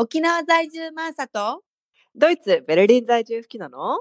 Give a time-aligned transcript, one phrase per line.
[0.00, 1.64] 沖縄在住マーサと？
[2.14, 3.98] ドイツ、ベルリン在住吹きなの？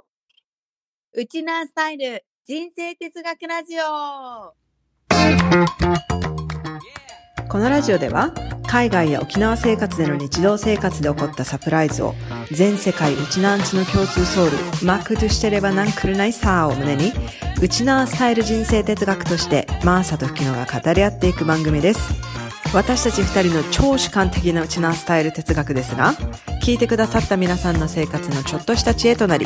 [1.16, 4.54] ウチナースタイル人生哲学ラジオ。
[7.50, 8.32] このラジオでは
[8.68, 12.14] 海外や沖縄生活での日常生活で起こったサプライズを
[12.52, 17.12] 全世界ウチナーンチの共通ソウルマックとしてればなんくるないさーを胸に
[17.60, 22.00] ウチナースタイル人生哲学としてマーサと吹きのが語り合っていく番組です
[22.74, 26.14] 私たち二人の超主観的なウチナースタイル哲学ですが
[26.64, 29.46] 聞いてくださった皆さんの生活のちょっとした知恵となり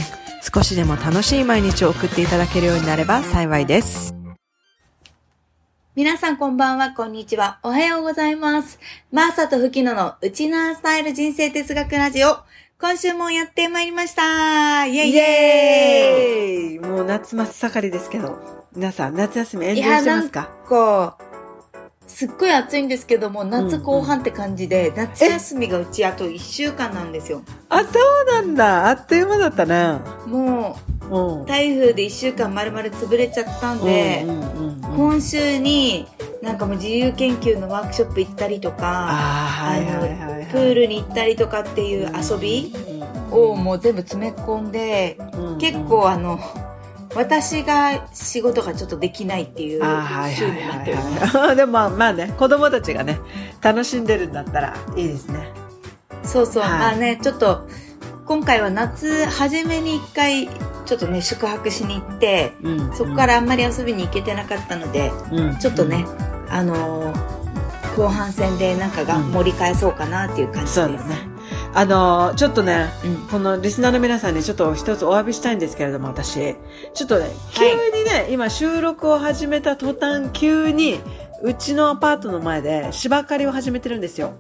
[0.54, 4.16] 少しでも楽しい毎日を送っていただけるようになれば幸いです
[5.96, 7.60] 皆さんこんばんは、こんにちは。
[7.64, 8.80] おはようございます。
[9.12, 12.38] マーサとフキノのウチナースタイル人生哲学ラジオ。
[12.80, 18.40] 今週もやってまいりましたイェイイエーイもう夏真っ盛りですけど、
[18.74, 20.50] 皆さん夏休みエンジョイしてますか？
[20.68, 21.31] こう、
[22.12, 27.42] すっごい暑いんですけども、夏後半って感じで、夏休みがうちあと1週間なんですよ。
[27.70, 28.90] あ、そうなんだ。
[28.90, 30.00] あっという間だったね。
[30.28, 30.78] も
[31.10, 31.46] うんう、。
[31.46, 36.06] 台風で1週間丸々潰れちゃったんで、うんうんうんうん今週に
[36.42, 40.46] なんかもう自由研究のワークショップ行ったりとか、あーはいはいはいはい。
[40.52, 42.74] プールに行ったりとかっていう遊び
[43.32, 46.40] をもう全部詰め込んで、うん結構あの、
[47.16, 51.38] 私が仕事がちょっとできないっていう週はいになっております。
[51.38, 51.56] はいはい。
[51.56, 53.20] でもまあまあね、子供たちがね、
[53.62, 55.52] 楽しんでるんだったらいいですね。
[56.24, 57.68] そうそう、はいまあね、ちょっと、
[58.26, 60.48] 今回は夏、初めに一回、
[60.86, 66.06] ちょっとね、宿泊しに行って、うんそこからあんまり遊びに行けてなかったので、うんちょっとね、
[66.50, 67.42] あのー
[67.98, 70.88] 後半戦でなんかがうん盛り返そうかなっていう感じです。
[70.88, 71.31] ね。
[71.74, 73.28] あのーちょっとね、うん。
[73.28, 76.56] このリスナーの皆さんにちょっと一つお詫びしたいんですけれども、私。
[76.94, 77.66] ちょっとね、急
[77.98, 81.00] にね、今収録を始めた途端、急に、
[81.44, 84.34] うちのアパートの前で芝刈りを始めてるんですよ。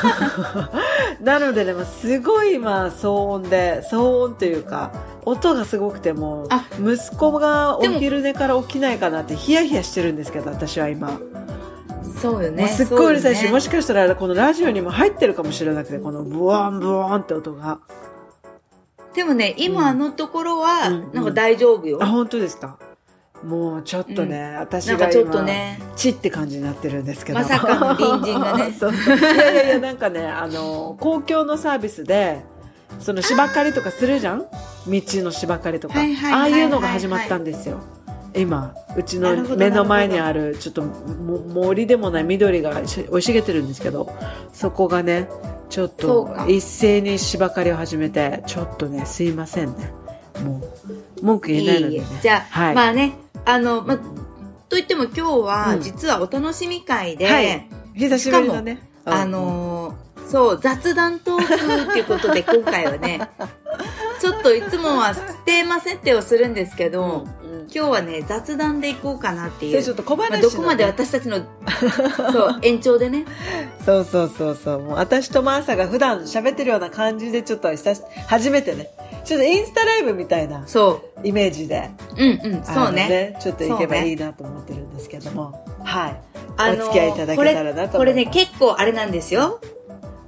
[1.20, 4.92] なのでね、すごい今、騒音で、騒音というか、
[5.24, 6.48] 音がすごくても
[6.78, 11.20] 息子がお昼寝から起きないかなってヒヤヒヤしてるんですけど、私は今。
[12.20, 12.68] そうよね。
[12.68, 17.80] すっごいうるさいし、ねもしかしたらこのラジオにも入ってるかもしれなくて、このブワンブワンって音が。
[19.14, 21.98] でもね、今うんのところは、うんなんか大丈夫よ。
[22.02, 22.78] あ、本当ですか？
[23.42, 27.38] もうちょっとね、私が今、なんかちょっとね、チって感じになってるんですけど。
[27.38, 32.42] まさかの隣人がね そうそういやいやいや、なんかね、あの、公共のサービスで、
[32.98, 34.40] その芝刈りとかするじゃん？
[34.40, 34.46] 道
[34.86, 35.98] の芝刈りとか。
[35.98, 37.80] はいはいああはいはいいうのが始まったんですよ。
[38.34, 44.12] 今、うちの目の前にある、ちょっとも森でもない緑がし生い茂ってるんですけど、
[44.52, 45.28] そこがね、
[45.68, 49.92] ちょっと一斉に芝刈りを始めて、ちょっとね、すいませんね。
[50.44, 50.62] も
[51.20, 52.06] う、文句言えないのでね。
[52.22, 52.74] じゃあ、はい。
[52.74, 53.98] まあね、あの、まあ、
[54.68, 55.80] といっても今日は、うん。
[55.80, 57.68] 実はお楽しみ会で、はい。
[57.94, 58.88] 久しぶりだね。
[59.04, 63.28] あのーそう、雑談トークっていうことで今回はね、
[64.20, 65.12] ちょっといつもは
[65.44, 67.39] テーマ設定をするんですけうん、ど、うん
[67.72, 69.94] 今日はね、雑談でいこうかなっていうちょ。
[69.94, 71.38] っと小話まあ、どこまで私たちの、
[72.32, 73.24] そう、延長でね。
[73.84, 74.80] そうそうそうそう。
[74.80, 78.90] もう私とマーサが普段喋ってるような感じでちょっと久し初めてね。
[79.24, 81.90] ちょっとインスタライブみたいなそイメージで。
[82.16, 82.24] う。
[82.24, 83.36] うんうん、そうあのね。
[83.40, 85.64] ちょっといけばいいなと思ってるんですけども。
[85.84, 86.20] はい。
[86.56, 89.60] あお付き合いいただけたらなとこれね、結構あれなんですよ。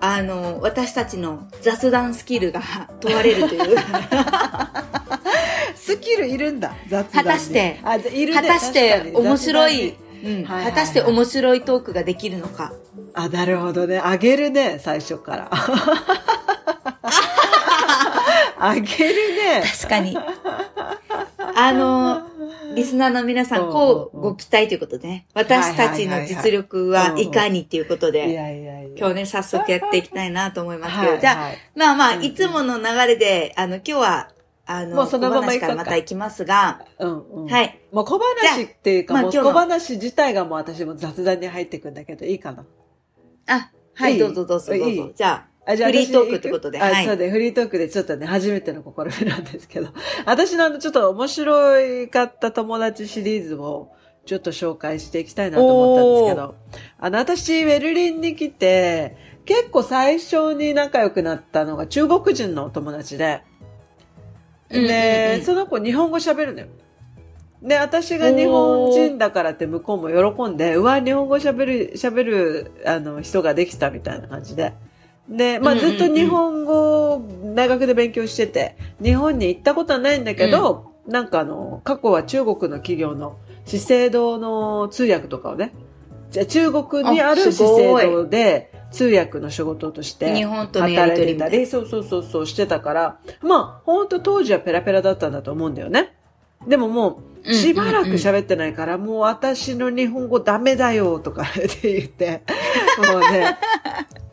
[0.04, 2.60] あの、私たちの雑談スキルが
[3.00, 3.76] 問われるという。
[6.24, 6.74] スキルいるんだ。
[6.88, 9.94] 雑談に果たしてあ、いるね果たして面白い、
[10.24, 12.72] うん、はいはいはい果たして面白いトークができるのか。
[12.96, 14.00] にあ、なるほどね。
[14.02, 15.48] あげるね、最初から。
[18.58, 19.62] あげるね。
[19.80, 20.16] 確かに。
[21.54, 22.22] あの、
[22.74, 25.26] リスナーの皆さん、こうご期待ということでね。
[25.34, 28.88] 私たちの実力はいかにっていうこといで、やいやいや。
[28.96, 34.28] 今日ね、早速やっていきたいなと思いますけど、はいじゃあ、はいまあまあ、うんいつもの流れで、あの、今日は、
[34.66, 35.60] あの、もうそのまま行こうか。
[35.60, 37.46] からまた行きますが、うんうん。
[37.46, 37.80] はい。
[37.90, 39.52] もう小話っていうか、まあ今日の。
[39.52, 42.64] 話自体がもう私も雑談に入ってくんだけど、いいかな？
[43.46, 44.18] あ、はいい、い？
[44.18, 44.96] どうぞどうぞどういい？
[44.96, 45.10] ぞ。
[45.14, 47.06] じゃあ、じフリートークってことであ、はい。
[47.06, 49.88] そうで、フリートークでちょっとね、初めての試みなんですけど、
[50.26, 51.52] 私のあの、ちょっと面白
[52.10, 53.90] かった友達シリーズを、
[54.24, 56.54] ちょっと紹介していきたいなと思ったんですけど、
[56.98, 63.42] あの、私、ベルリンに来て、結構最初に仲良くなったのが中国人のお友達で、
[64.72, 66.66] で、うんその子日本語喋るのよ。
[67.62, 74.72] で、私が日本人だからって向こうも喜んで、うわ、日本語喋る、喋る、あの、人ができたみたいな感じで。
[75.28, 77.22] で、まあうんうんうんずっと日本語を
[77.54, 85.72] 大学で勉強してて、日本に行ったことはないんだけど、なんかあの、過去は中国の企業の資生堂の通訳とかをね、
[86.48, 96.14] 中国にある資生堂で通訳の仕事として働いてたり、そうそうそうそうしてたから、まあ本当当時はペラペラだったんだと思うんだよね。
[96.66, 102.42] でももう、しばらく喋ってないから、もう私の日本語ダメだよとか って言って、
[102.98, 103.58] もうね、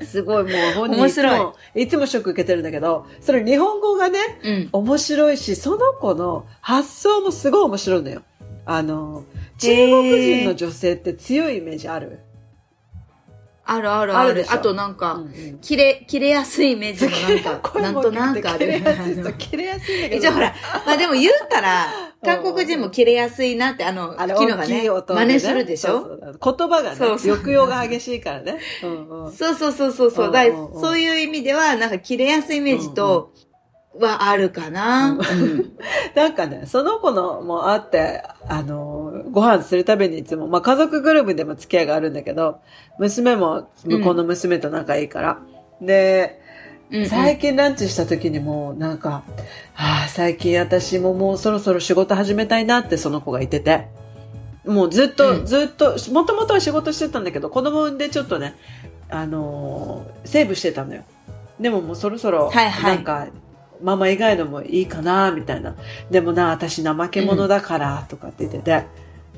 [0.05, 4.69] すごいもう本人いつ面白いも、いつもショック受けてるんだけど、それ日本語がね、うん。
[4.71, 8.21] 面白いし、その子の発想もすごい面白いのよ。
[8.65, 9.23] あの、
[9.59, 12.19] 中国人の女性って強いイメージある、
[13.65, 14.29] あるあるある。
[14.31, 18.65] あるあとなんか、うんうん切れ、切れやすいイメージもなんか、 なんとなんかある。
[18.67, 20.21] 切れやすい切れやすいんだけど。
[20.21, 21.87] 一応ほら、まあでも言うたら、
[22.25, 25.91] 韓国人も切れやすいなって、あの、あれ昨日がね大きい音、で真似するでしょ？
[25.91, 28.57] そう言葉がね、そうそう抑揚が激しいからね。
[28.83, 30.33] うんうんそうそうそうそうそう。
[30.81, 33.33] そういう意味では、なんか切れやすいイメージと、
[33.97, 35.11] はあるかな。
[35.11, 35.77] うん
[36.15, 42.59] なんかね、その子のもあって、あの、ご飯するたびにいつも、まあ家族ぐるみでも付き合いがあるんだけど、
[42.99, 45.39] 娘も向こうの娘と仲いいから。
[45.81, 46.49] で、うん
[47.01, 49.23] うん最近ランチした時にも、なんか、
[49.75, 53.89] ああ、最近私ももうそろそろ仕事始めたいなってその子が言ってて。
[54.65, 58.55] もうずっと、うんずっと、もともとは仕事してたんだけど、子供産んでちょっとね、
[59.09, 61.03] あのーセーブしてたのよ。
[61.59, 63.27] でももうそろそろ、はいはいなんか、
[63.81, 65.75] ママ以外のもいいかな、みたいな。
[66.11, 68.83] でもな、私怠け者だから、とかって言ってて、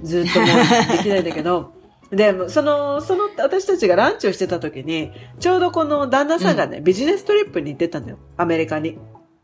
[0.03, 0.49] ずっともう
[0.97, 1.73] できないんだけど、
[2.11, 8.17] で、その、その、私たちがランチをしてた時に、ちょうどこの旦那さんがね、ビジネストリップに行ってたのよ。
[8.35, 8.97] アメリカに。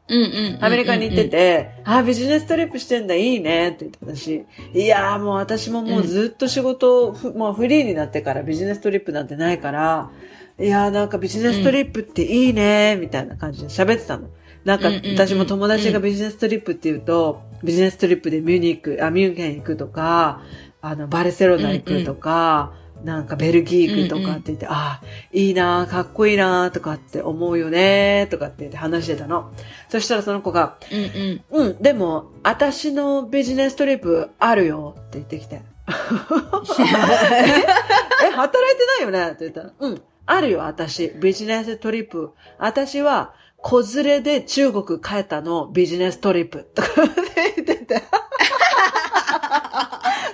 [0.10, 0.66] うんうん。
[0.66, 10.10] アメリカに行ってて、あ、ビジネストリップしてんだ、いいね、って言ってたし、いやーもう私ももうずっと仕事、ふもうフリーになってからビジネストリップなんてないから、
[10.60, 14.28] いやーなんかビジネストリップっていいね、みたいな感じで喋ってたの。
[14.68, 20.42] なんかうんうんうん私も友達がビジネストリップって言うと、ビジネストリップでミューニック、あ、ミュンヘン行くとか、
[20.82, 29.54] あの、バルセロナ行くとか、なんかベルギー行くとかって言って、ああ、いいなーかっこいいなーとかって思うよねーとかって言って話してたの。
[29.88, 31.68] そしたらその子が、うんうん。
[31.68, 35.62] うん、でも、私のビジネストリップあるよって言ってきて。
[35.88, 36.12] え、働
[38.28, 39.28] いてないよね？
[39.28, 41.14] って言ったら、うん、あるよ、私。
[41.22, 42.32] ビジネストリップ。
[42.60, 46.70] 私は、子連れで中国帰ったのビジネストリップ。
[46.76, 48.04] とかって言ってて。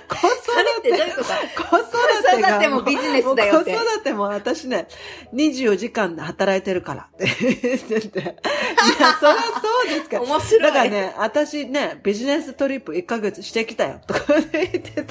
[0.08, 0.98] 子育てが
[1.70, 4.88] 子育てもビジネスだよ子育ても私ね、
[5.32, 8.20] 24時間で働いてるからって言ってて。
[8.20, 10.20] いや、そりゃそうですか。
[10.20, 10.62] 面白い。
[10.62, 14.20] だからね、私ね、ビジネストリップ1ヶ月してきたよ、とか
[14.52, 15.04] 言ってて。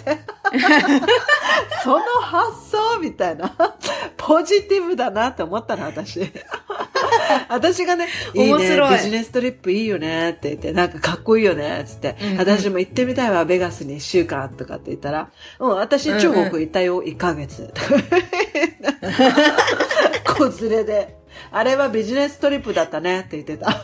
[1.83, 3.56] その発想みたいな。
[4.18, 6.31] ポジティブだなって思ったの、私。
[7.49, 15.29] 私がね、 いいね、面白いビジネストリップいいよねって言って、なんかかっこいいよねって言って、うんうん私も行ってみたいわ、ベガスに1週間とかって言ったら、
[15.59, 17.73] うん、私中国行ったよ、1ヶ月。
[20.25, 21.15] 子連れで。
[21.51, 23.69] あれはビジネストリップだったねって言ってた。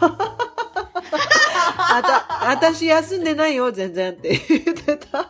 [1.91, 5.30] あた、私休んでないよ、全然って言ってた。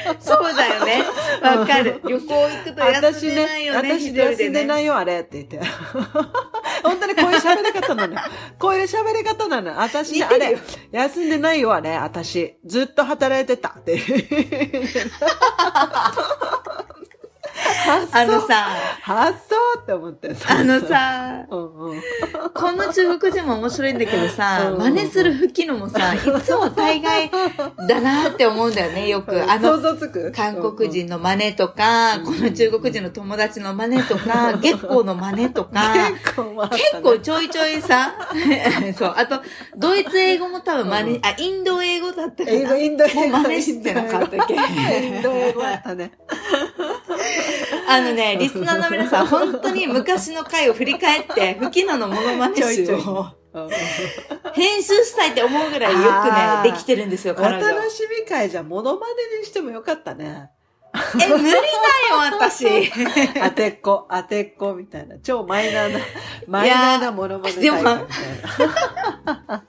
[0.20, 1.02] そうだよね。
[1.42, 2.00] わかる。
[2.04, 3.92] 旅行行くと休んでないよね。。
[3.92, 5.60] 私ね、私休んでないいよ、あれって言って。
[6.82, 8.20] 本当にこういう喋り方なのよ。
[8.58, 9.76] こういう喋り方なのよ。
[9.78, 10.58] 私ね、あれ、
[10.92, 12.56] 休んでないよ、あれ、私。
[12.64, 14.00] ずっと働いてたって。
[18.12, 18.68] あのさ、
[19.02, 20.34] 発想って思って。
[20.48, 22.00] あの、さ、 うんうん。
[22.54, 27.30] この中国人も面白いんだけどさう、ん真似する吹きのもさ、 いつも大概
[27.88, 29.42] だなって思うんだよね、よく。
[29.42, 35.92] あ想の、韓国人の真似とか、この中国人の友達の真似とか、月光の真似とか、
[36.70, 38.12] 結構ちょいちょいさ、
[38.96, 39.42] そう、あと、
[39.76, 42.76] ドイツ英語も多分真似、あ、インド英語だったか英語、な。
[42.76, 43.20] インド英語。
[43.20, 46.12] もう真似してなかったっけインド英語だったね。
[47.88, 53.68] あのね、リスナーの皆さん、本当に昔の回を振り返って、吹き野のモノマネ集をうん
[54.54, 56.02] 編集したいって思うぐらいよく
[56.64, 57.42] ね、できてるんですよ、お。
[57.42, 60.50] 楽しみ会じゃモノマネにしてもよかったね。
[60.92, 61.62] え、無理だよ、
[62.32, 62.90] 私。
[63.40, 65.18] 当てっこ、当てっこみたいな。
[65.18, 66.00] 超マイナーな、
[66.46, 67.98] マイナーなモノマネ大会みたい
[69.46, 69.64] な。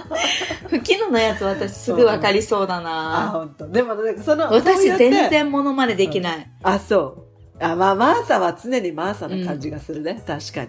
[0.68, 3.28] 吹き野のやつ私すぐわかりそうだあ、な。
[3.32, 3.68] 本当。
[3.68, 5.30] でもね、その、私全。
[5.30, 6.50] 然モノマネできない。
[6.62, 7.26] あ、そ
[7.60, 7.64] う。
[7.64, 10.22] あ、まあ、マーサは常にマーサな感じがするね。
[10.26, 10.68] 確かに。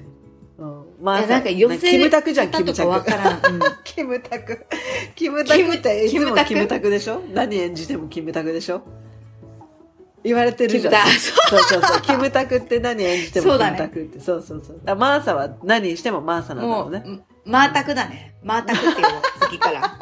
[0.58, 0.84] うん。
[1.02, 1.28] マーサ。
[1.28, 3.12] なんか寄せキムタクじゃん、キムタ方とかわク。
[3.12, 3.40] からん。
[3.56, 4.66] うんキムタク。
[5.16, 6.90] キムタクっていつもキムタク？
[6.90, 7.22] でしょ？
[7.34, 8.82] 何演じてもキムタクでしょ？
[10.24, 10.94] 言われてるじゃん。
[11.08, 12.02] そうそうそう。
[12.02, 14.20] キムタクって何演じてもキムタクって。
[14.20, 14.96] そうそうそう。
[14.96, 17.04] マーサは何してもマーサなんだろうね。
[17.48, 18.36] マータクだね。
[18.44, 19.82] マータクっていうの、次から。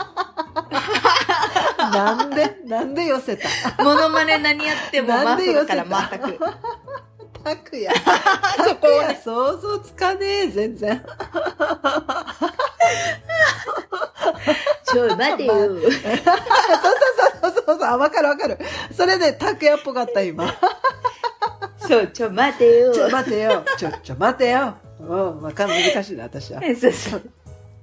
[1.92, 3.48] なんでなんで寄せた？
[3.84, 6.40] モノマネ何やってもマータクからマータク。
[7.44, 7.94] 拓也。
[8.68, 11.06] そこをね想像つかねえ、全然。
[14.86, 15.54] ちょ、待てよ。
[15.68, 15.92] そうそう
[17.42, 18.58] そうそうそう、あ、わかるわかる。
[18.96, 20.52] それで拓也っぽかった、今。
[21.78, 22.92] そう、ちょ、待てよ。
[22.94, 23.64] ちょ、待てよ。
[23.78, 24.74] ちょ、ちょ、待てよ。
[25.00, 26.62] うん、わかん難しいな、私は。
[26.82, 27.22] そうそう。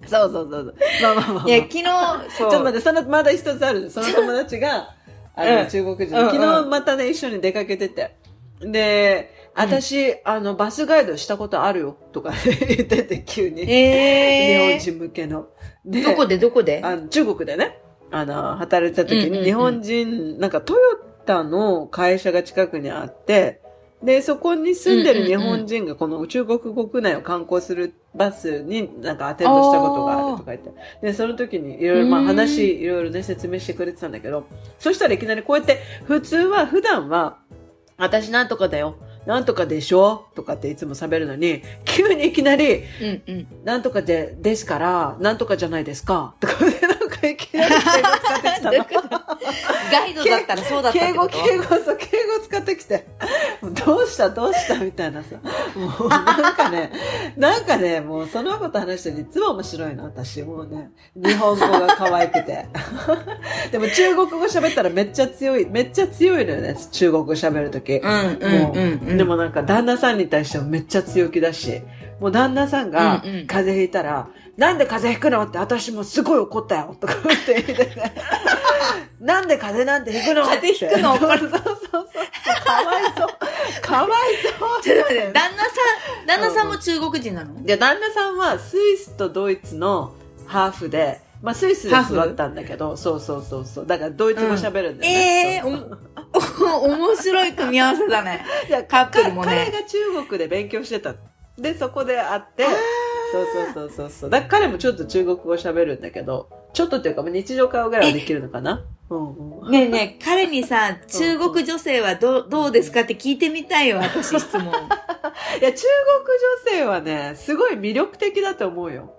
[0.07, 0.75] そうそうそうそう。
[1.03, 1.49] まあまあまあまあ。
[1.49, 1.83] いや、昨日。
[1.85, 3.91] ちょっと待って、その、まだ一つある。
[3.91, 4.95] その友達が、
[5.35, 6.17] あの、うん中国人。
[6.17, 8.17] うんうん昨日またね、一緒に出かけてて。
[8.61, 12.33] で、私、あの、バスガイドしたことあるよ、とか
[12.69, 13.63] 言ってて、急に。
[13.71, 15.47] えー、日本人向けの。
[15.85, 16.39] でどこで？
[16.39, 16.81] どこで？
[16.83, 17.81] あの中国でね、
[18.11, 20.81] あの、働いてた時に、うんうんうん日本人、なんかトヨ
[21.27, 23.62] タの会社が近くにあって、
[24.03, 30.73] で、そこに住んでる日本人がこの中国国内を観光するバスになんかアテンドしたことがあるとか言って。
[31.01, 34.47] で、その時にいろいろまあうん話、いろいろね説明してくれてたんだけど、
[34.79, 37.39] そしたらいきなりこうやって、普通は、普段は、
[37.97, 38.97] 私なんとかだよ。
[39.25, 40.27] なんとかでしょ？
[40.35, 43.47] とかっていつも喋るのに、急にいきなり、うんうん。
[43.65, 46.35] なんとかで、ですから、なんとかじゃないですか？
[46.41, 46.92] とかで、なんか
[47.31, 48.79] いきなり敬語使ってきたの。
[49.91, 53.07] ガイドだったらそうだった敬語、敬語、そう、敬語使ってきて。
[53.85, 55.37] どうした、どうしたみたいなさ。
[55.77, 56.93] もう、なんかね、
[57.37, 60.43] なんかね、もうそのこと話してるいつも面白いの、私。
[60.43, 62.67] もうね、日本語が可愛くて。
[63.71, 67.95] でも中国語喋ったらめっちゃ強い、めっちゃ強いのよね、中国語喋るとき。
[67.95, 69.17] うんうんうんうん。
[69.17, 71.83] でもなんか旦那さんに対してもめっちゃ強気だし、
[72.21, 77.17] もう旦那さんがうんうん風邪ひいたら、なんで風邪ひくのって私もすごい怒ったよとかっ
[77.47, 78.03] て言ってて、
[79.21, 82.03] なんで風邪なんてひくの風邪ひくのそうそうそうそう。
[82.65, 83.83] かわいそう。
[83.83, 84.11] かわい
[84.59, 84.83] そう。
[84.83, 85.71] ちょっと待って、旦那さ
[86.23, 87.65] ん、旦那さんも中国人なの？
[87.65, 90.13] で、旦那さんはスイスとドイツの
[90.47, 93.87] ハーフで、まあスイスで育ったんだけど、そうそうそうそう。
[93.87, 95.57] だからドイツ語喋るんだよえね。
[95.57, 98.45] えそうー、お、お 面白い組み合わせだね。
[98.69, 101.15] いやカップルもねか彼が中国で勉強してた。
[101.59, 102.67] で、そこで会って、
[103.33, 104.31] そうそうそうそうそう。
[104.31, 108.85] だから彼もちょっと中国語喋るんだけど、ちょっとっていうか、まあ日常会話ぐらいはできるのかな？
[109.11, 109.71] うんうん。
[109.71, 114.67] ねえねえ、彼にさ、中国女性はどう、どうですかって聞いてみたいよ、私質問。
[114.69, 114.85] いや、中
[115.61, 119.15] 国女性はね、すごい魅力的だと思うよ。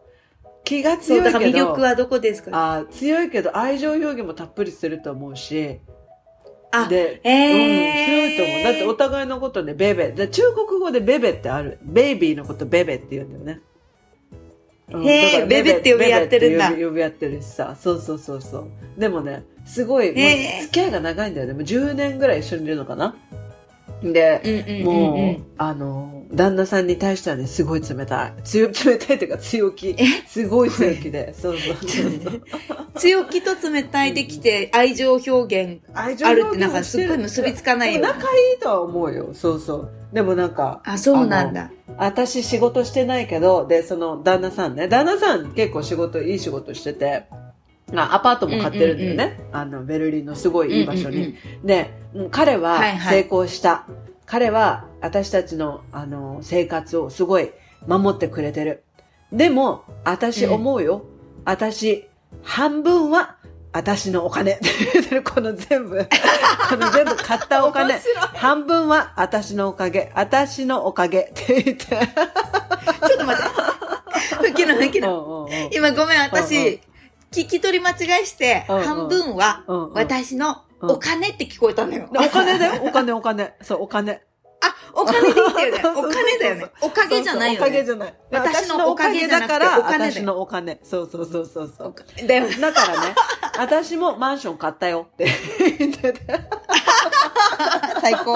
[0.63, 1.33] 気が強いけど。
[1.33, 2.51] だから魅力はどこですか？
[2.53, 5.79] あー強いけど愛情表現もたっぷりすると思うし。
[6.71, 8.63] あ、で、えーうん、強いと思う。
[8.63, 10.11] だってお互いのことでベベ。
[10.11, 11.77] で中国語でベベってある。
[11.83, 13.61] ベイビーのことベベって言うんだよね。
[14.91, 17.75] うんへーだからベベって呼び合ってるんだベベって呼び合ってるしさ。
[17.79, 18.99] そうそうそうそう。
[18.99, 21.53] でもね、すごい、もうへー付き合いが長いんだよね。
[21.53, 23.15] もう10年ぐらい一緒にいるのかな。
[24.11, 25.45] で、もう、うん。
[25.57, 28.33] あの、旦那さんに対してはね、すごい冷たい。
[28.43, 29.95] 強、 冷たいっていうか強気。
[30.27, 31.33] すごい強気で。
[31.33, 32.41] そうそうそう。
[32.95, 38.21] 強気と冷たいできて愛情表現愛情あるってなんかすっごい結びつかないよ仲い
[38.57, 39.29] いとは思うよ。
[39.33, 39.91] そうそう。
[40.11, 41.71] でもなんか、あ、そうなんだ。
[42.05, 47.25] 私仕事してないけど、で、その旦那さんね、旦那さん結構仕事、いい仕事してて、
[47.95, 49.39] あアパートも買ってるんだよね。
[49.51, 51.15] あの、ベルリンのすごいいい場所に。
[51.17, 53.85] うんうんうんで、もう彼ははいはい成功した。
[54.25, 57.51] 彼は私たちの、あの、生活をすごい
[57.87, 58.83] 守ってくれてる。
[59.31, 61.03] でも、私思うよ。
[61.45, 62.07] 私、
[62.41, 63.37] 半分は
[63.73, 64.59] 私のお金。
[65.25, 65.97] この全部、
[66.69, 67.99] この全部買ったお金
[68.35, 70.11] 半分は私のおかげ。
[70.15, 71.85] 私のおかげって言って。
[71.85, 71.99] ちょ
[73.15, 73.49] っと待って。
[74.37, 75.49] 吹きの吹きの。
[75.71, 76.79] 今ごめん、私、
[77.31, 79.63] 聞き取り間違いして、半分は
[79.93, 82.07] 私のお金って聞こえたのよ。
[82.11, 83.55] お金だよ、お金お金。
[83.61, 84.21] そう、お金。
[84.63, 85.83] あ、お金でいいんだよね。
[85.95, 86.71] お金だよね。
[86.81, 87.85] おかげじゃないよそうそうおかげね。
[87.85, 88.15] じゃない。
[88.31, 90.79] 私のおかげだから、私のお金。
[90.83, 92.27] そうそうそうそうそう。
[92.27, 92.41] だ。
[92.71, 93.15] だからね、
[93.57, 95.27] 私もマンション買ったよって
[95.77, 96.21] 言ってて。
[98.01, 98.35] 最高。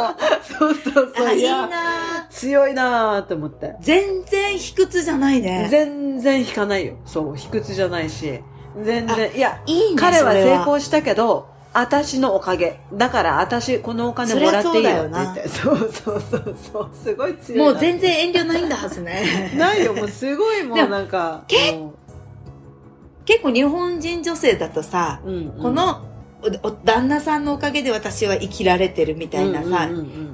[0.58, 1.28] そうそうそう。
[1.28, 3.76] あ、いいやな強いなーって思って。
[3.82, 5.68] 全然卑屈じゃないね。
[5.70, 6.96] 全然引かないよ。
[7.06, 8.42] そう、卑屈じゃないし。
[8.84, 10.02] 全然、いや、いいね。
[10.02, 11.48] 彼は成功したけど、
[11.80, 12.80] 私のおかげ。
[12.92, 15.48] だから私、このお金もらっていいよって言って。
[15.48, 15.90] そうそう
[16.32, 16.90] そうそう。
[16.92, 17.72] すごい強いな。
[17.72, 19.54] もう全然遠慮ないんだはずね。
[19.56, 21.44] ないよ、もうすごいもうなんか。
[23.26, 26.02] 結構日本人女性だとさ、う、うんうんこ、の
[26.84, 29.88] 旦那さんのおかげで私は生きられてるみたいなさ、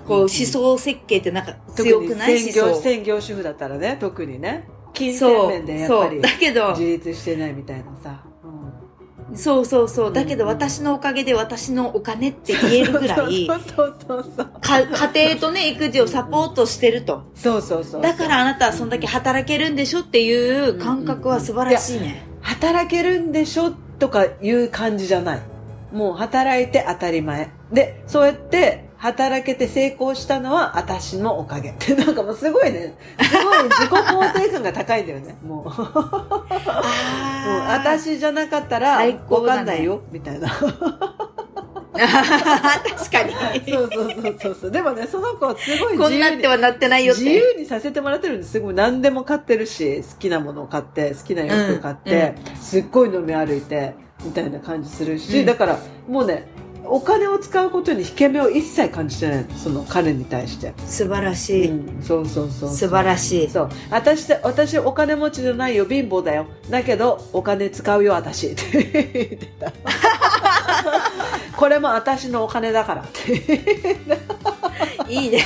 [0.07, 4.69] こう思想設計ってなんか強くない特に専業主婦だったらね、特にね。
[4.93, 6.21] 金銭面でやっぱりそう。
[6.21, 8.32] だけど、自立してないみたいなさ。
[9.35, 10.09] そうそうそう。
[10.11, 14.47] んだけど私のおかげで私のお金って言えるぐらい、 そうそうそうそう。
[14.61, 17.23] か家庭とね、育児をサポートしてると。
[17.35, 18.01] そうそうそう。
[18.01, 22.25] だからあなたはそんだけ働けるんでしょっていう感覚は素晴らしいね。
[22.41, 25.41] 働けるんでしょとかいう感じじゃない。
[25.91, 27.51] もう働いて当たり前。
[27.71, 35.65] で、そうやって働けて成功したのは私のおかげって、なんかもうすごいね、すごい自己肯定感が高いんだよね、もう。
[35.65, 35.75] もう
[37.67, 40.47] 私じゃなかったら、わかんないよ、みたいな。
[40.47, 40.71] 確
[43.11, 43.33] かに。
[43.69, 44.71] そうそうそうそうそう。
[44.71, 47.13] でもね、その子はすごいこん自由になってはなってないよ。
[47.13, 48.51] 自由にさせてもらってるんです。
[48.53, 56.47] すごい何でも買ってるし、好きなものを買って、好きな洋服買って、すっごい飲み歩いて、みたいな感じするし、うんだからもうね、
[56.85, 60.73] お金を使うことに引け目を一切感じてないのその彼に対して。
[60.85, 61.69] 素晴らしい。
[61.69, 62.69] うん、そうそうそう。
[62.69, 63.49] 素晴らしい。
[63.49, 63.69] そう。
[63.89, 66.47] 私で、私お金持ちじゃないよ、貧乏だよ。
[66.69, 68.47] だけど、お金使うよ、私。
[68.47, 69.71] って言ってた。
[71.63, 73.35] これも私のお金だからって。
[75.07, 75.45] いいね。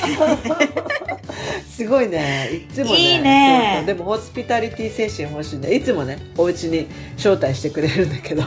[1.70, 2.50] すごいね。
[2.56, 3.00] いつもね。
[3.00, 8.42] いいねでも、ホスピタリティ精神欲しいんで、いつもね、お家に招待してくれるんだけど。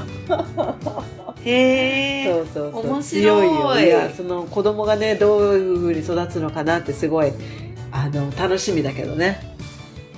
[1.45, 2.33] へえ。
[2.33, 2.91] そうそうそう。
[2.91, 3.87] 面白い強いよ。
[3.87, 7.31] いや、その子供がね、どういう風に育つのかなってすごい、
[7.93, 9.55] あの、楽しみだけどね。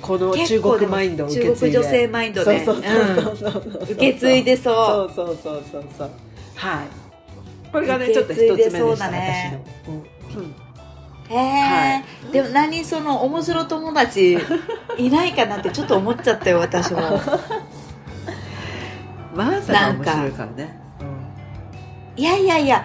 [0.01, 1.77] この中国マインドを受け継いで。
[1.77, 2.65] 中国女性マインドで。
[3.91, 6.11] 受け継いでそそうそうそうそうそう
[6.57, 7.02] はい
[7.73, 10.55] これがねちょっと一つ目ででしたそうだね私の、うんうんう。
[11.29, 12.05] へえ。
[12.33, 14.39] でも何その面白友達
[14.99, 17.01] いないかなってちょっと思っちゃったよ、私も。
[19.35, 20.79] マーサが面白いからね、
[22.17, 22.85] いやいやいや、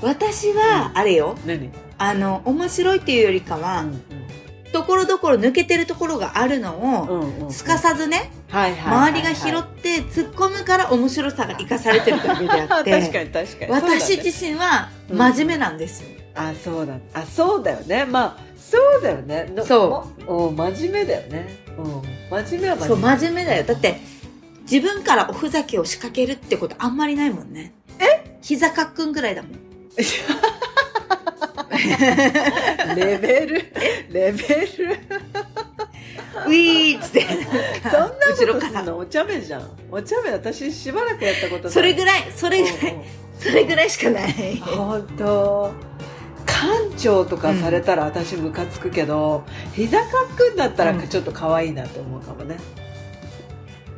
[0.00, 1.36] 私は、あれよ。
[1.42, 4.02] うん、何、あの、面白いっていうよりかは、うん
[4.72, 13.10] ところどころ抜けてるところがあるのを、うんうんうん、すかさずね、はいはい周りが拾って突っ込むから面白さが生かされてるだけであっ 確かて、に確
[13.60, 13.70] かに。
[13.72, 14.22] 私ね。
[14.22, 16.08] 自身は真面目なんですよ。
[16.34, 16.94] あそうだ。
[17.14, 18.04] あそうだよね。
[18.04, 19.50] まあそうだよね。
[19.54, 20.24] のそう。
[20.24, 21.58] もうん真面目だよね。
[21.78, 22.02] うん。
[22.44, 22.86] 真面目は真面目。
[22.86, 23.64] そう、真面目だよ。
[23.64, 24.00] だって、
[24.70, 27.72] 自分からおふざけを仕掛けるってことあんまりないもんね。
[28.00, 28.38] え？
[28.42, 29.52] 膝かっくんぐらいだもん。
[32.96, 33.72] レベル
[34.10, 34.98] レベル
[36.44, 37.26] ウィーっつって。
[37.82, 38.72] そんな後ろから。
[38.72, 38.98] ことすんの？
[38.98, 39.70] お茶目じゃん。
[39.90, 41.72] お茶目私しばらくやったことない。
[41.72, 43.06] それぐらい、それぐらい、うんうん。
[43.38, 44.56] それぐらいしかない。
[44.56, 45.72] 本当。
[46.46, 49.44] 館長とかされたら私ムカつくけど、
[49.74, 51.08] 膝かっくんだったらうん。
[51.08, 52.56] ちょっと可愛いなと思うかもね、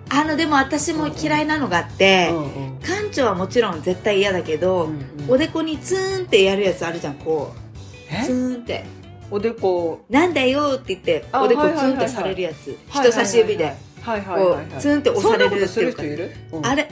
[0.09, 2.79] あの、でも私も嫌いなのがあって、うんうん。
[2.81, 5.31] 館長はもちろん絶対嫌だけど、うんうん。
[5.31, 8.25] おでこにツーンってやるやつあるじゃん、こう。
[8.25, 8.85] ツえーンって。
[9.31, 12.77] おでこなんだよって言って、あおでこツーンってされるやつ。
[12.91, 13.75] 人差し指で。
[14.03, 16.67] はいはいはいはいこうツンって押されるそんなことする人いる、うん。
[16.67, 16.89] あれ。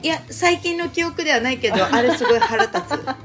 [0.00, 2.88] いや、最近の記憶ではないけど、 あれすごい腹立つ。
[2.88, 3.16] 確か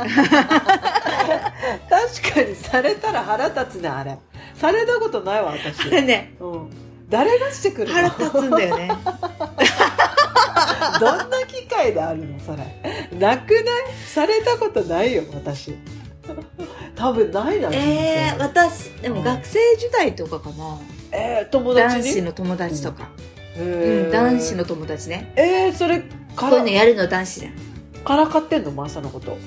[2.42, 4.18] にされたら腹立つねあれ。
[4.56, 6.70] されたことないわあ私、れね、うん、
[7.10, 7.94] 誰がしてくるの？
[7.94, 8.88] 腹立つんだよね。
[11.00, 12.64] どんな機会であるのそれ。
[13.20, 13.64] なくない？
[14.08, 15.76] されたことないよ私
[16.96, 20.80] 多分ないなえー、人生私、でも学生時代とかかな。
[21.12, 22.04] えー、友達に？
[22.04, 23.10] 男子の友達とか。
[23.58, 25.32] うん、男子の友達ね。
[25.36, 26.00] えー、それ
[26.36, 26.50] から？
[26.52, 27.54] こういうのやるの男子じゃん。
[28.04, 28.72] からかってんの？
[28.72, 29.38] マサのこと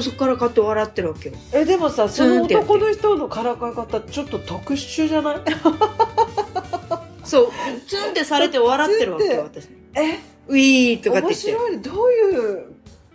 [0.00, 1.34] そっから買って笑ってるわけよ。
[1.52, 5.36] えでもさその男の人のからかい方ちょっと特殊じゃない？
[7.24, 7.48] そう、
[7.86, 9.68] ツンってされて笑ってるわけよ、私。
[9.94, 10.18] え？
[10.48, 11.34] ウィーとかって面。
[11.34, 12.64] 白いねどういう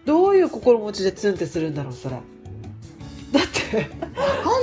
[0.07, 2.15] どういう心持ちでツンってするんだろうそれ。
[2.15, 2.23] だっ
[3.69, 3.83] てわ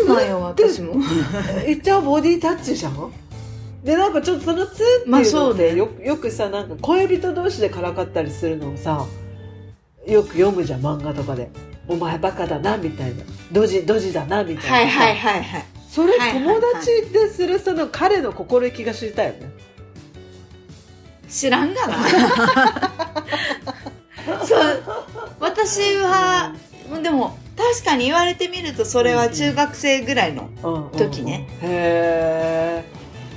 [0.06, 0.94] かんないよ、私も。
[1.68, 3.12] 一応ボディタッチじゃん？
[3.84, 9.04] でなんかちょっとそのツンっていうまあのってよ,、よくさなんか恋人同士でからかったりするのをさ
[10.06, 11.50] よく読むじゃん漫画とかで
[11.86, 14.98] 「お前バカだな」みたいな「ドジドジだな」みたいなさ。
[15.00, 15.64] はいはいはいはい。
[15.90, 19.50] それ友達でするその彼の心意気が知りたいよね。
[21.28, 21.96] 知らんがな。
[24.46, 24.82] そう、
[25.40, 26.52] 私は、
[27.02, 30.48] でも、確かに言われてみると、それは中学生ぐらいの。
[30.62, 30.74] うん。
[30.74, 30.90] うんうん。
[30.98, 32.84] 時ねへ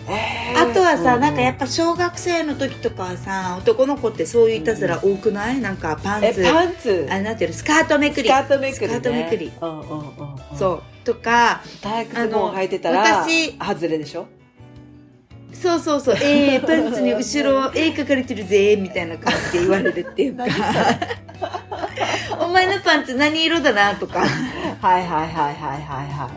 [0.08, 0.12] ー。
[0.12, 0.72] えー。
[0.72, 1.22] あとはさ、うん。
[1.22, 5.60] なんかやっぱ小学生の時とかはさ、男の子ってそういういたずら多くない？
[5.60, 7.08] なんかパンえツ、パンツ？
[7.12, 8.30] あなんていうの、スカートめくり。
[8.30, 9.52] スカートめくり、ね、スカートめくり。
[9.62, 10.58] うんうんうんうん。
[10.58, 10.84] そう。
[11.06, 14.26] とか、体育ズボン履いてたらあの私外れでしょ？
[15.62, 20.46] そうそうそう、 えー、パンツに後ろ絵描かれてるぜ、みたいな感じで言われるっていうか。
[22.40, 24.20] お前のパンツ何色だなとか。
[24.20, 24.28] はい
[24.82, 26.30] はいはいはいはいはい。